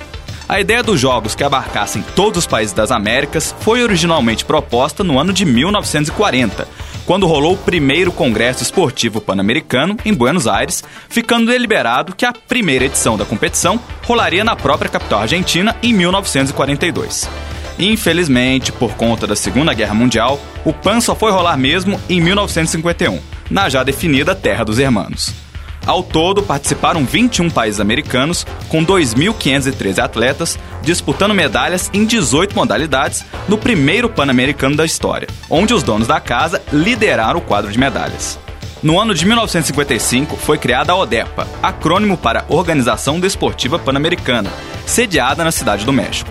A 0.53 0.61
ideia 0.61 0.83
dos 0.83 1.01
jogos 1.01 1.35
que 1.35 1.43
abarcassem 1.43 2.05
todos 2.15 2.41
os 2.41 2.47
países 2.47 2.75
das 2.75 2.91
Américas 2.91 3.55
foi 3.61 3.83
originalmente 3.83 4.45
proposta 4.45 5.03
no 5.03 5.19
ano 5.19 5.33
de 5.33 5.47
1940, 5.47 6.69
quando 7.07 7.27
rolou 7.27 7.55
o 7.55 7.57
primeiro 7.57 8.13
Congresso 8.13 8.63
Esportivo 8.63 9.19
Pan-Americano 9.19 9.97
em 10.05 10.13
Buenos 10.13 10.47
Aires, 10.47 10.85
ficando 11.09 11.51
deliberado 11.51 12.15
que 12.15 12.27
a 12.27 12.35
primeira 12.35 12.85
edição 12.85 13.17
da 13.17 13.25
competição 13.25 13.81
rolaria 14.03 14.45
na 14.45 14.55
própria 14.55 14.91
capital 14.91 15.21
argentina 15.21 15.75
em 15.83 15.95
1942. 15.95 17.31
Infelizmente, 17.79 18.71
por 18.73 18.93
conta 18.93 19.27
da 19.27 19.35
Segunda 19.35 19.73
Guerra 19.73 19.95
Mundial, 19.95 20.39
o 20.67 20.73
PAN 20.75 21.01
só 21.01 21.15
foi 21.15 21.33
rolar 21.33 21.57
mesmo 21.57 21.99
em 22.11 22.21
1951, 22.21 23.19
na 23.51 23.71
já 23.71 23.83
definida 23.83 24.35
Terra 24.35 24.65
dos 24.65 24.79
Hermanos. 24.79 25.42
Ao 25.85 26.03
todo, 26.03 26.43
participaram 26.43 27.05
21 27.05 27.51
países 27.51 27.81
americanos, 27.81 28.47
com 28.69 28.85
2.513 28.85 29.99
atletas, 29.99 30.59
disputando 30.81 31.35
medalhas 31.35 31.91
em 31.93 32.05
18 32.05 32.55
modalidades 32.55 33.25
no 33.49 33.59
primeiro 33.59 34.09
Pan-Americano 34.09 34.77
da 34.77 34.85
história, 34.85 35.29
onde 35.51 35.75
os 35.75 35.83
donos 35.83 36.07
da 36.07 36.21
casa 36.21 36.63
lideraram 36.73 37.41
o 37.41 37.43
quadro 37.43 37.71
de 37.71 37.79
medalhas. 37.79 38.39
No 38.81 38.99
ano 38.99 39.15
de 39.15 39.25
1955, 39.25 40.37
foi 40.37 40.59
criada 40.59 40.93
a 40.93 40.97
ODEPA, 40.97 41.47
acrônimo 41.63 42.17
para 42.17 42.45
Organização 42.49 43.21
Desportiva 43.21 43.79
Pan-Americana, 43.79 44.51
sediada 44.87 45.45
na 45.45 45.53
Cidade 45.53 45.85
do 45.85 45.93
México. 45.93 46.31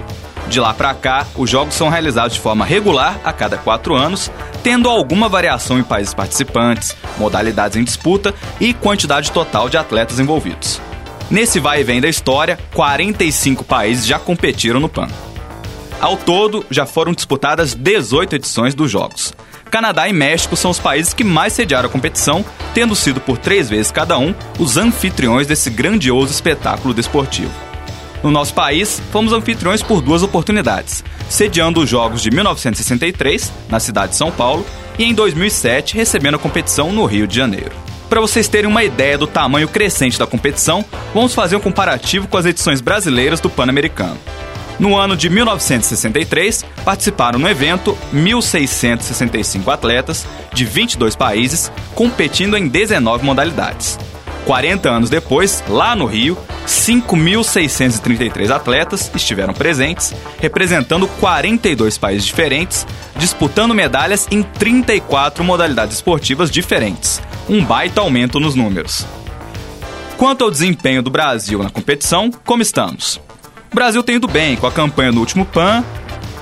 De 0.51 0.59
lá 0.59 0.73
para 0.73 0.93
cá, 0.93 1.25
os 1.37 1.49
jogos 1.49 1.75
são 1.75 1.87
realizados 1.87 2.33
de 2.33 2.41
forma 2.41 2.65
regular 2.65 3.17
a 3.23 3.31
cada 3.31 3.57
quatro 3.57 3.95
anos, 3.95 4.29
tendo 4.61 4.89
alguma 4.89 5.29
variação 5.29 5.79
em 5.79 5.83
países 5.83 6.13
participantes, 6.13 6.93
modalidades 7.17 7.77
em 7.77 7.85
disputa 7.85 8.35
e 8.59 8.73
quantidade 8.73 9.31
total 9.31 9.69
de 9.69 9.77
atletas 9.77 10.19
envolvidos. 10.19 10.81
Nesse 11.29 11.57
vai 11.57 11.79
e 11.79 11.83
vem 11.85 12.01
da 12.01 12.09
história, 12.09 12.59
45 12.73 13.63
países 13.63 14.05
já 14.05 14.19
competiram 14.19 14.81
no 14.81 14.89
PAN. 14.89 15.07
Ao 16.01 16.17
todo, 16.17 16.65
já 16.69 16.85
foram 16.85 17.13
disputadas 17.13 17.73
18 17.73 18.35
edições 18.35 18.75
dos 18.75 18.91
Jogos. 18.91 19.33
Canadá 19.69 20.09
e 20.09 20.11
México 20.11 20.57
são 20.57 20.69
os 20.69 20.79
países 20.79 21.13
que 21.13 21.23
mais 21.23 21.53
sediaram 21.53 21.87
a 21.87 21.91
competição, 21.91 22.43
tendo 22.73 22.93
sido 22.93 23.21
por 23.21 23.37
três 23.37 23.69
vezes 23.69 23.89
cada 23.89 24.17
um 24.17 24.35
os 24.59 24.75
anfitriões 24.75 25.47
desse 25.47 25.69
grandioso 25.69 26.33
espetáculo 26.33 26.93
desportivo. 26.93 27.70
No 28.23 28.29
nosso 28.29 28.53
país, 28.53 29.01
fomos 29.11 29.33
anfitriões 29.33 29.81
por 29.81 30.01
duas 30.01 30.21
oportunidades, 30.21 31.03
sediando 31.27 31.81
os 31.81 31.89
Jogos 31.89 32.21
de 32.21 32.29
1963, 32.29 33.51
na 33.67 33.79
cidade 33.79 34.11
de 34.11 34.17
São 34.17 34.31
Paulo, 34.31 34.65
e 34.99 35.03
em 35.03 35.13
2007, 35.13 35.95
recebendo 35.95 36.35
a 36.35 36.39
competição 36.39 36.91
no 36.91 37.05
Rio 37.05 37.27
de 37.27 37.35
Janeiro. 37.35 37.71
Para 38.07 38.21
vocês 38.21 38.47
terem 38.47 38.69
uma 38.69 38.83
ideia 38.83 39.17
do 39.17 39.25
tamanho 39.25 39.67
crescente 39.67 40.19
da 40.19 40.27
competição, 40.27 40.85
vamos 41.13 41.33
fazer 41.33 41.55
um 41.55 41.61
comparativo 41.61 42.27
com 42.27 42.37
as 42.37 42.45
edições 42.45 42.81
brasileiras 42.81 43.39
do 43.39 43.49
Pan-Americano. 43.49 44.17
No 44.77 44.97
ano 44.97 45.15
de 45.15 45.29
1963, 45.29 46.65
participaram 46.83 47.39
no 47.39 47.49
evento 47.49 47.97
1.665 48.13 49.71
atletas 49.71 50.27
de 50.53 50.65
22 50.65 51.15
países, 51.15 51.71
competindo 51.95 52.57
em 52.57 52.67
19 52.67 53.23
modalidades. 53.23 53.97
40 54.45 54.89
anos 54.89 55.09
depois, 55.09 55.63
lá 55.67 55.95
no 55.95 56.05
Rio, 56.05 56.37
5.633 56.65 58.49
atletas 58.49 59.11
estiveram 59.13 59.53
presentes, 59.53 60.13
representando 60.39 61.07
42 61.19 61.97
países 61.97 62.25
diferentes, 62.25 62.85
disputando 63.15 63.73
medalhas 63.73 64.27
em 64.31 64.43
34 64.43 65.43
modalidades 65.43 65.95
esportivas 65.95 66.49
diferentes. 66.49 67.21
Um 67.49 67.63
baita 67.63 68.01
aumento 68.01 68.39
nos 68.39 68.55
números. 68.55 69.05
Quanto 70.17 70.43
ao 70.43 70.51
desempenho 70.51 71.01
do 71.01 71.09
Brasil 71.09 71.63
na 71.63 71.69
competição, 71.69 72.29
como 72.45 72.61
estamos? 72.61 73.19
O 73.71 73.75
Brasil 73.75 74.03
tem 74.03 74.17
ido 74.17 74.27
bem 74.27 74.55
com 74.55 74.67
a 74.67 74.71
campanha 74.71 75.11
no 75.11 75.19
último 75.19 75.45
PAN, 75.45 75.83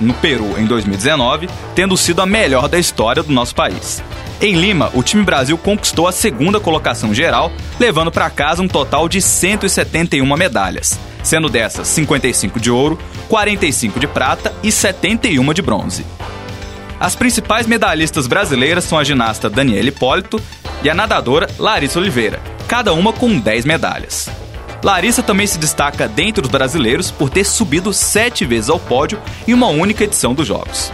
no 0.00 0.14
Peru 0.14 0.58
em 0.58 0.64
2019, 0.64 1.48
tendo 1.74 1.96
sido 1.96 2.22
a 2.22 2.26
melhor 2.26 2.68
da 2.68 2.78
história 2.78 3.22
do 3.22 3.32
nosso 3.32 3.54
país. 3.54 4.02
Em 4.40 4.54
Lima, 4.54 4.90
o 4.94 5.02
time 5.02 5.22
Brasil 5.22 5.58
conquistou 5.58 6.08
a 6.08 6.12
segunda 6.12 6.58
colocação 6.58 7.12
geral, 7.12 7.52
levando 7.78 8.10
para 8.10 8.30
casa 8.30 8.62
um 8.62 8.68
total 8.68 9.08
de 9.08 9.20
171 9.20 10.36
medalhas, 10.36 10.98
sendo 11.22 11.48
dessas 11.48 11.88
55 11.88 12.58
de 12.58 12.70
ouro, 12.70 12.98
45 13.28 14.00
de 14.00 14.06
prata 14.06 14.54
e 14.62 14.72
71 14.72 15.52
de 15.52 15.60
bronze. 15.60 16.06
As 16.98 17.14
principais 17.14 17.66
medalhistas 17.66 18.26
brasileiras 18.26 18.84
são 18.84 18.98
a 18.98 19.04
ginasta 19.04 19.48
Daniela 19.48 19.88
Hipólito 19.88 20.40
e 20.82 20.88
a 20.88 20.94
nadadora 20.94 21.48
Larissa 21.58 21.98
Oliveira, 21.98 22.40
cada 22.66 22.92
uma 22.92 23.12
com 23.12 23.38
10 23.38 23.64
medalhas. 23.64 24.28
Larissa 24.82 25.22
também 25.22 25.46
se 25.46 25.58
destaca 25.58 26.08
dentre 26.08 26.44
os 26.44 26.50
brasileiros 26.50 27.10
por 27.10 27.28
ter 27.28 27.44
subido 27.44 27.92
sete 27.92 28.44
vezes 28.44 28.70
ao 28.70 28.78
pódio 28.78 29.20
em 29.46 29.52
uma 29.52 29.68
única 29.68 30.04
edição 30.04 30.32
dos 30.32 30.46
Jogos. 30.46 30.90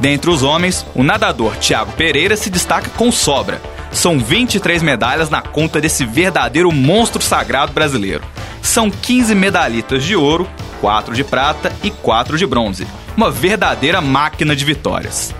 Dentre 0.00 0.30
os 0.30 0.42
homens, 0.42 0.86
o 0.94 1.02
nadador 1.02 1.56
Thiago 1.56 1.92
Pereira 1.92 2.36
se 2.36 2.50
destaca 2.50 2.90
com 2.90 3.10
sobra. 3.10 3.60
São 3.90 4.18
23 4.18 4.82
medalhas 4.82 5.30
na 5.30 5.40
conta 5.40 5.80
desse 5.80 6.04
verdadeiro 6.04 6.70
monstro 6.72 7.22
sagrado 7.22 7.72
brasileiro. 7.72 8.24
São 8.60 8.90
15 8.90 9.34
medalhitas 9.34 10.02
de 10.02 10.16
ouro, 10.16 10.48
4 10.80 11.14
de 11.14 11.22
prata 11.22 11.72
e 11.82 11.90
4 11.90 12.36
de 12.36 12.46
bronze. 12.46 12.86
Uma 13.16 13.30
verdadeira 13.30 14.00
máquina 14.00 14.56
de 14.56 14.64
vitórias. 14.64 15.34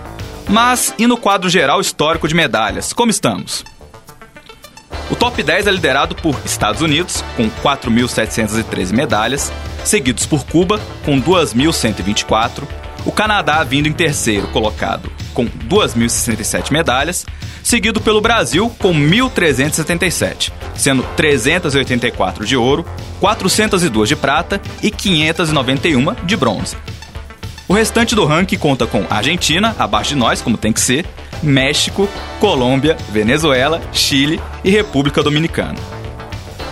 Mas 0.47 0.93
e 0.97 1.07
no 1.07 1.17
quadro 1.17 1.49
geral 1.49 1.81
histórico 1.81 2.27
de 2.27 2.35
medalhas, 2.35 2.93
como 2.93 3.11
estamos? 3.11 3.63
O 5.09 5.15
top 5.15 5.41
10 5.43 5.67
é 5.67 5.71
liderado 5.71 6.15
por 6.15 6.35
Estados 6.43 6.81
Unidos, 6.81 7.23
com 7.37 7.49
4.713 7.49 8.91
medalhas, 8.91 9.51
seguidos 9.83 10.25
por 10.25 10.45
Cuba, 10.45 10.79
com 11.03 11.21
2.124, 11.21 12.63
o 13.05 13.11
Canadá 13.11 13.63
vindo 13.63 13.87
em 13.87 13.93
terceiro 13.93 14.47
colocado 14.47 15.11
com 15.35 15.45
2.067 15.45 16.71
medalhas, 16.71 17.25
seguido 17.61 17.99
pelo 18.01 18.21
Brasil 18.21 18.73
com 18.79 18.93
1.377, 18.93 20.51
sendo 20.73 21.03
384 21.15 22.45
de 22.45 22.55
ouro, 22.55 22.85
402 23.19 24.09
de 24.09 24.15
prata 24.15 24.61
e 24.81 24.89
591 24.89 26.15
de 26.25 26.37
bronze. 26.37 26.77
O 27.67 27.73
restante 27.73 28.13
do 28.13 28.25
ranking 28.25 28.57
conta 28.57 28.85
com 28.85 29.05
Argentina, 29.09 29.75
abaixo 29.79 30.09
de 30.09 30.15
nós, 30.15 30.39
como 30.39 30.55
tem 30.55 30.71
que 30.71 30.79
ser, 30.79 31.05
México, 31.41 32.07
Colômbia, 32.39 32.95
Venezuela, 33.09 33.81
Chile 33.91 34.39
e 34.63 34.69
República 34.69 35.23
Dominicana. 35.23 35.79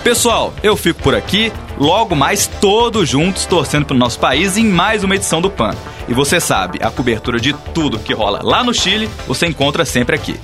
Pessoal, 0.04 0.54
eu 0.62 0.78
fico 0.78 1.02
por 1.02 1.16
aqui, 1.16 1.52
logo 1.80 2.16
mais 2.16 2.46
todos 2.46 3.10
juntos 3.10 3.46
torcendo 3.46 3.86
para 3.86 3.96
o 3.96 4.00
nosso 4.00 4.20
país 4.20 4.56
em 4.58 4.66
mais 4.66 5.04
uma 5.04 5.16
edição 5.16 5.42
do 5.42 5.50
PAN. 5.50 5.74
E 6.08 6.14
você 6.14 6.40
sabe, 6.40 6.80
a 6.84 6.92
cobertura 6.92 7.40
de 7.40 7.54
tudo 7.74 7.98
que 7.98 8.14
rola 8.14 8.42
lá 8.44 8.64
no 8.64 8.74
Chile, 8.74 9.10
você 9.26 9.48
encontra 9.48 9.86
sempre 9.86 10.16
aqui. 10.16 10.40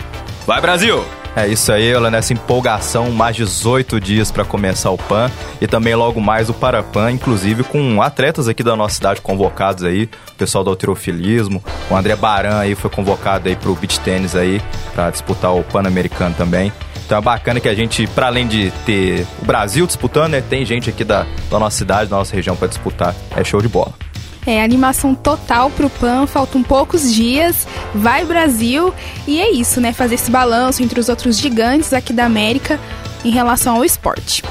Vai 0.48 0.62
Brasil! 0.62 1.04
É 1.36 1.48
isso 1.48 1.72
aí, 1.72 1.88
ela 1.88 2.10
nessa 2.10 2.34
empolgação, 2.34 3.12
mais 3.12 3.36
18 3.36 4.00
dias 4.00 4.32
para 4.32 4.44
começar 4.44 4.89
o 4.89 4.98
PAN 4.98 5.30
e 5.62 5.68
também 5.68 5.96
logo 5.96 6.20
mais 6.20 6.50
o 6.50 6.54
Parapan, 6.54 7.12
inclusive 7.12 7.63
com 7.63 8.02
atletas 8.02 8.48
aqui 8.48 8.63
da 8.63 8.76
nossa 8.76 8.96
cidade 8.96 9.22
convocados 9.22 9.84
aí, 9.84 10.10
o 10.32 10.36
pessoal 10.36 10.63
do 10.63 10.70
alterofilismo, 10.70 11.63
o 11.89 11.96
André 11.96 12.15
Baran 12.15 12.58
aí 12.58 12.76
foi 12.76 12.89
convocado 12.89 13.48
aí 13.48 13.56
pro 13.56 13.76
beach 13.76 14.00
tênis 14.00 14.36
aí 14.36 14.62
para 14.94 15.12
disputar 15.12 15.56
o 15.56 15.63
Pan-Americano 15.63 16.36
também. 16.36 16.74
Então 17.06 17.18
é 17.18 17.22
bacana 17.22 17.60
que 17.60 17.68
a 17.68 17.74
gente, 17.74 18.06
para 18.08 18.28
além 18.28 18.48
de 18.48 18.72
ter 18.86 19.26
o 19.42 19.46
Brasil 19.46 19.88
disputando, 19.88 20.34
né, 20.34 20.42
tem 20.42 20.63
gente 20.63 20.89
aqui 20.89 21.04
da, 21.04 21.26
da 21.50 21.58
nossa 21.58 21.78
cidade, 21.78 22.10
da 22.10 22.18
nossa 22.18 22.36
região 22.36 22.56
para 22.56 22.68
disputar. 22.68 23.15
É 23.36 23.44
show 23.44 23.62
de 23.62 23.68
bola. 23.68 24.09
É, 24.50 24.64
animação 24.64 25.14
total 25.14 25.70
pro 25.70 25.92
PAN, 25.92 26.26
faltam 26.26 26.64
poucos 26.64 27.14
dias, 27.14 27.68
vai 27.94 28.26
Brasil, 28.26 28.92
e 29.28 29.40
é 29.40 29.52
isso, 29.52 29.80
né? 29.80 29.94
Fazer 29.94 30.16
esse 30.16 30.32
balanço 30.32 30.82
entre 30.82 31.00
os 31.00 31.08
outros 31.08 31.38
gigantes 31.38 31.94
aqui 31.94 32.12
da 32.12 32.26
América 32.26 32.80
em 33.24 33.30
relação 33.30 33.76
ao 33.76 33.86
esporte. 33.86 34.44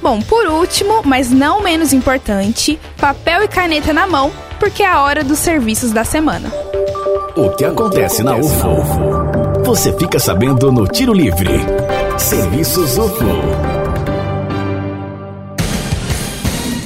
Bom, 0.00 0.22
por 0.22 0.46
último, 0.46 1.02
mas 1.04 1.32
não 1.32 1.60
menos 1.60 1.92
importante, 1.92 2.78
papel 2.98 3.42
e 3.42 3.48
caneta 3.48 3.92
na 3.92 4.06
mão, 4.06 4.30
porque 4.60 4.84
é 4.84 4.86
a 4.86 5.02
hora 5.02 5.24
dos 5.24 5.40
serviços 5.40 5.90
da 5.90 6.04
semana. 6.04 6.48
O 7.34 7.50
que 7.50 7.64
acontece 7.64 8.22
na 8.22 8.36
UFO? 8.36 8.76
Você 9.64 9.92
fica 9.98 10.20
sabendo 10.20 10.70
no 10.70 10.86
Tiro 10.86 11.12
Livre. 11.12 11.50
Serviços 12.16 12.96
UFO. 12.96 13.71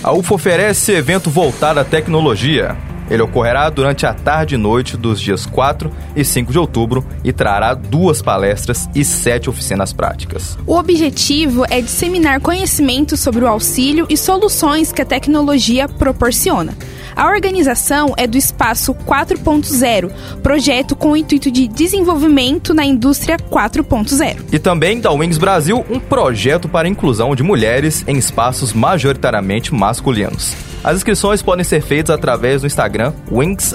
A 0.07 0.13
UFO 0.13 0.37
oferece 0.37 0.93
evento 0.93 1.29
voltado 1.29 1.81
à 1.81 1.85
tecnologia. 1.85 2.77
Ele 3.11 3.23
ocorrerá 3.23 3.69
durante 3.69 4.07
a 4.07 4.15
tarde 4.15 4.55
e 4.55 4.59
noite 4.59 4.97
dos 4.97 5.21
dias 5.21 5.45
4 5.47 5.91
e 6.15 6.25
5 6.25 6.53
de 6.53 6.59
outubro 6.61 7.05
e 7.25 7.33
trará 7.33 7.75
duas 7.75 8.23
palestras 8.23 8.89
e 8.95 9.05
sete 9.05 9.51
oficinas 9.51 9.93
práticas. 9.93 10.57
O 10.65 10.77
objetivo 10.77 11.65
é 11.69 11.81
disseminar 11.81 12.41
conhecimento 12.41 13.17
sobre 13.17 13.45
o 13.45 13.49
auxílio 13.49 14.07
e 14.09 14.17
soluções 14.17 14.93
que 14.93 15.03
a 15.03 15.05
tecnologia 15.05 15.89
proporciona. 15.89 16.73
A 17.17 17.29
organização 17.29 18.13
é 18.19 18.27
do 18.27 18.37
Espaço 18.37 18.95
4.0, 18.95 20.13
projeto 20.43 20.95
com 20.95 21.13
o 21.13 21.17
intuito 21.17 21.51
de 21.51 21.67
desenvolvimento 21.67 22.75
na 22.75 22.85
indústria 22.85 23.39
4.0. 23.39 24.41
E 24.53 24.59
também 24.59 25.01
da 25.01 25.11
Wings 25.11 25.39
Brasil, 25.39 25.83
um 25.89 25.99
projeto 25.99 26.69
para 26.69 26.87
a 26.87 26.91
inclusão 26.91 27.35
de 27.35 27.43
mulheres 27.43 28.05
em 28.07 28.19
espaços 28.19 28.75
majoritariamente 28.75 29.73
masculinos. 29.73 30.55
As 30.85 30.99
inscrições 30.99 31.41
podem 31.41 31.65
ser 31.65 31.81
feitas 31.81 32.15
através 32.15 32.61
do 32.61 32.67
Instagram 32.67 33.15
Wings 33.33 33.75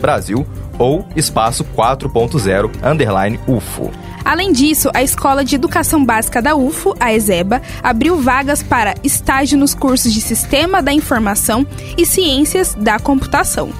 Brasil 0.00 0.46
ou 0.78 1.06
Espaço 1.14 1.66
4.0 1.76 2.70
Underline 2.82 3.38
UFO. 3.46 3.90
Além 4.24 4.52
disso, 4.52 4.90
a 4.94 5.02
Escola 5.02 5.44
de 5.44 5.54
Educação 5.54 6.04
Básica 6.04 6.40
da 6.40 6.54
UFO, 6.54 6.94
a 7.00 7.12
ESEBA, 7.12 7.62
abriu 7.82 8.20
vagas 8.20 8.62
para 8.62 8.94
estágio 9.02 9.58
nos 9.58 9.74
cursos 9.74 10.12
de 10.12 10.20
Sistema 10.20 10.82
da 10.82 10.92
Informação 10.92 11.66
e 11.96 12.06
Ciências 12.06 12.74
da 12.74 12.98
Computação. 12.98 13.72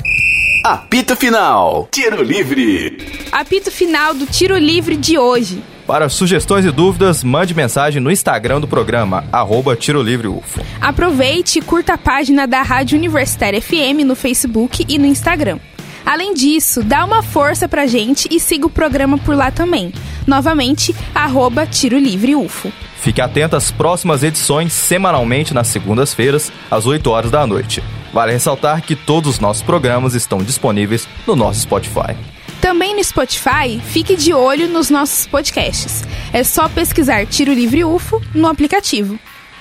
Apito 0.64 1.14
Final. 1.14 1.88
Tiro 1.92 2.22
Livre. 2.24 2.96
Apito 3.30 3.70
final 3.70 4.14
do 4.14 4.26
Tiro 4.26 4.56
Livre 4.56 4.96
de 4.96 5.16
hoje. 5.16 5.62
Para 5.86 6.08
sugestões 6.08 6.64
e 6.64 6.72
dúvidas, 6.72 7.22
mande 7.22 7.54
mensagem 7.54 8.02
no 8.02 8.10
Instagram 8.10 8.60
do 8.60 8.66
programa, 8.66 9.24
arroba 9.30 9.76
Tiro 9.76 10.02
Livre 10.02 10.26
UFO. 10.26 10.60
Aproveite 10.80 11.60
e 11.60 11.62
curta 11.62 11.94
a 11.94 11.98
página 11.98 12.44
da 12.44 12.60
Rádio 12.60 12.98
Universitária 12.98 13.62
FM 13.62 14.04
no 14.04 14.16
Facebook 14.16 14.84
e 14.88 14.98
no 14.98 15.06
Instagram. 15.06 15.60
Além 16.04 16.34
disso, 16.34 16.82
dá 16.82 17.04
uma 17.04 17.22
força 17.22 17.68
pra 17.68 17.86
gente 17.86 18.28
e 18.32 18.40
siga 18.40 18.66
o 18.66 18.70
programa 18.70 19.16
por 19.18 19.36
lá 19.36 19.52
também. 19.52 19.92
Novamente, 20.26 20.94
arroba 21.14 21.64
Tiro 21.66 21.98
Livre 21.98 22.34
UFO. 22.34 22.72
Fique 22.96 23.20
atento 23.20 23.54
às 23.54 23.70
próximas 23.70 24.24
edições 24.24 24.72
semanalmente 24.72 25.54
nas 25.54 25.68
segundas-feiras, 25.68 26.50
às 26.68 26.84
8 26.84 27.08
horas 27.08 27.30
da 27.30 27.46
noite. 27.46 27.80
Vale 28.12 28.32
ressaltar 28.32 28.82
que 28.82 28.96
todos 28.96 29.34
os 29.34 29.40
nossos 29.40 29.62
programas 29.62 30.14
estão 30.14 30.38
disponíveis 30.38 31.06
no 31.24 31.36
nosso 31.36 31.60
Spotify. 31.60 32.16
Também 32.60 32.96
no 32.96 33.04
Spotify, 33.04 33.80
fique 33.84 34.16
de 34.16 34.32
olho 34.32 34.68
nos 34.68 34.90
nossos 34.90 35.26
podcasts. 35.26 36.02
É 36.32 36.42
só 36.42 36.68
pesquisar 36.68 37.26
Tiro 37.26 37.52
Livre 37.52 37.84
UFO 37.84 38.20
no 38.34 38.48
aplicativo. 38.48 39.18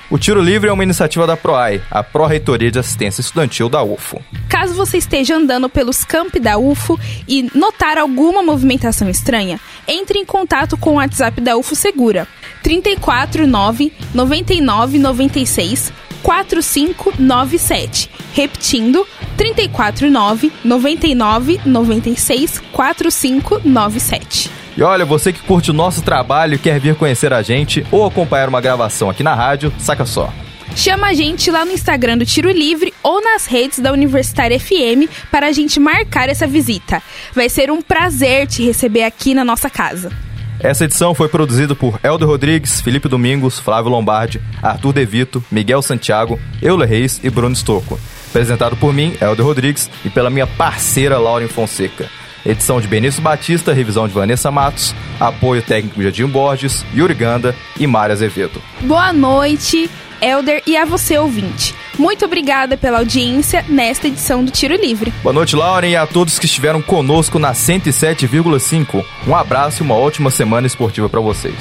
O 0.10 0.19
Tiro 0.19 0.39
Livre 0.39 0.69
é 0.69 0.73
uma 0.73 0.84
iniciativa 0.84 1.25
da 1.25 1.36
PROAI, 1.36 1.81
a 1.89 2.03
Pró-Reitoria 2.03 2.69
de 2.69 2.77
Assistência 2.77 3.21
Estudantil 3.21 3.67
da 3.67 3.81
UFO. 3.81 4.21
Caso 4.47 4.75
você 4.75 4.97
esteja 4.97 5.36
andando 5.36 5.67
pelos 5.67 6.03
campi 6.03 6.39
da 6.39 6.60
UFO 6.60 6.99
e 7.27 7.49
notar 7.55 7.97
alguma 7.97 8.43
movimentação 8.43 9.10
estranha, 9.10 9.60
entre 9.88 10.19
em 10.19 10.25
contato 10.25 10.77
com 10.77 10.91
o 10.91 10.95
WhatsApp 10.95 11.41
da 11.41 11.58
UFO 11.58 11.75
Segura 11.75 12.27
349 12.62 13.91
99 14.13 14.99
96 14.99 15.91
4597. 16.25 18.09
Repetindo, 18.33 19.07
349 19.38 20.51
99 20.63 21.61
96 21.63 22.63
4597. 22.71 24.49
E 24.75 24.81
olha, 24.81 25.05
você 25.05 25.31
que 25.31 25.39
curte 25.39 25.69
o 25.69 25.73
nosso 25.73 26.01
trabalho 26.01 26.55
e 26.55 26.57
quer 26.57 26.79
vir 26.79 26.95
conhecer 26.95 27.31
a 27.31 27.43
gente 27.43 27.85
ou 27.91 28.03
acompanhar 28.05 28.49
uma 28.49 28.59
gravação 28.59 29.07
aqui 29.09 29.21
na 29.21 29.35
rádio, 29.35 29.71
saca 29.77 30.05
só. 30.05 30.33
Chama 30.75 31.07
a 31.07 31.13
gente 31.13 31.49
lá 31.49 31.63
no 31.63 31.71
Instagram 31.71 32.17
do 32.17 32.25
Tiro 32.25 32.51
Livre 32.51 32.93
ou 33.01 33.21
nas 33.21 33.45
redes 33.45 33.79
da 33.79 33.93
Universitária 33.93 34.59
FM 34.59 35.07
para 35.31 35.47
a 35.47 35.51
gente 35.51 35.79
marcar 35.79 36.27
essa 36.27 36.45
visita. 36.45 37.01
Vai 37.33 37.47
ser 37.47 37.71
um 37.71 37.81
prazer 37.81 38.47
te 38.47 38.65
receber 38.65 39.03
aqui 39.03 39.33
na 39.33 39.45
nossa 39.45 39.69
casa. 39.69 40.24
Essa 40.59 40.85
edição 40.85 41.13
foi 41.13 41.27
produzida 41.27 41.75
por 41.75 41.99
Elder 42.03 42.27
Rodrigues, 42.27 42.79
Felipe 42.81 43.09
Domingos, 43.09 43.59
Flávio 43.59 43.91
Lombardi, 43.91 44.41
Arthur 44.61 44.93
Devito, 44.93 45.43
Miguel 45.51 45.81
Santiago, 45.81 46.39
Euler 46.61 46.87
Reis 46.87 47.19
e 47.23 47.29
Bruno 47.29 47.55
Stocco. 47.55 47.99
Apresentado 48.29 48.75
por 48.77 48.93
mim, 48.93 49.15
Elder 49.21 49.45
Rodrigues, 49.45 49.89
e 50.03 50.09
pela 50.09 50.29
minha 50.29 50.47
parceira 50.47 51.17
Lauren 51.17 51.47
Fonseca. 51.47 52.09
Edição 52.45 52.79
de 52.79 52.87
Benício 52.87 53.21
Batista, 53.21 53.73
revisão 53.73 54.07
de 54.07 54.13
Vanessa 54.13 54.51
Matos, 54.51 54.93
apoio 55.19 55.63
técnico 55.63 55.97
de 55.97 56.03
Jardim 56.03 56.27
Borges, 56.27 56.85
Yuri 56.95 57.15
Ganda 57.15 57.55
e 57.79 57.87
Mária 57.87 58.13
Azevedo. 58.13 58.61
Boa 58.81 59.11
noite, 59.11 59.89
Elder, 60.21 60.62
e 60.65 60.75
a 60.78 60.86
você, 60.86 61.17
ouvinte. 61.17 61.73
Muito 61.97 62.25
obrigada 62.25 62.75
pela 62.78 62.99
audiência 62.99 63.63
nesta 63.67 64.08
edição 64.08 64.43
do 64.43 64.51
Tiro 64.51 64.75
Livre. 64.75 65.13
Boa 65.23 65.34
noite, 65.34 65.56
Lauren, 65.56 65.89
e 65.89 65.95
a 65.95 66.06
todos 66.06 66.38
que 66.38 66.45
estiveram 66.45 66.82
conosco 66.82 67.39
na 67.39 67.54
107,5. 67.54 69.04
Um 69.28 69.36
abraço 69.36 69.82
e 69.82 69.86
uma 69.86 69.95
ótima 69.95 70.30
semana 70.30 70.67
esportiva 70.67 71.08
para 71.08 71.21
vocês. 71.21 71.56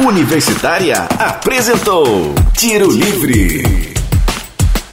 Universitária 0.00 1.08
apresentou 1.18 2.34
Tiro 2.56 2.90
Livre. 2.90 3.62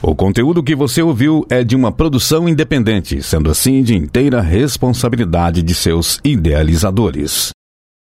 O 0.02 0.14
conteúdo 0.14 0.62
que 0.62 0.74
você 0.74 1.00
ouviu 1.00 1.46
é 1.48 1.64
de 1.64 1.74
uma 1.74 1.90
produção 1.90 2.48
independente, 2.48 3.22
sendo 3.22 3.50
assim 3.50 3.82
de 3.82 3.94
inteira 3.94 4.40
responsabilidade 4.40 5.62
de 5.62 5.74
seus 5.74 6.20
idealizadores. 6.24 7.50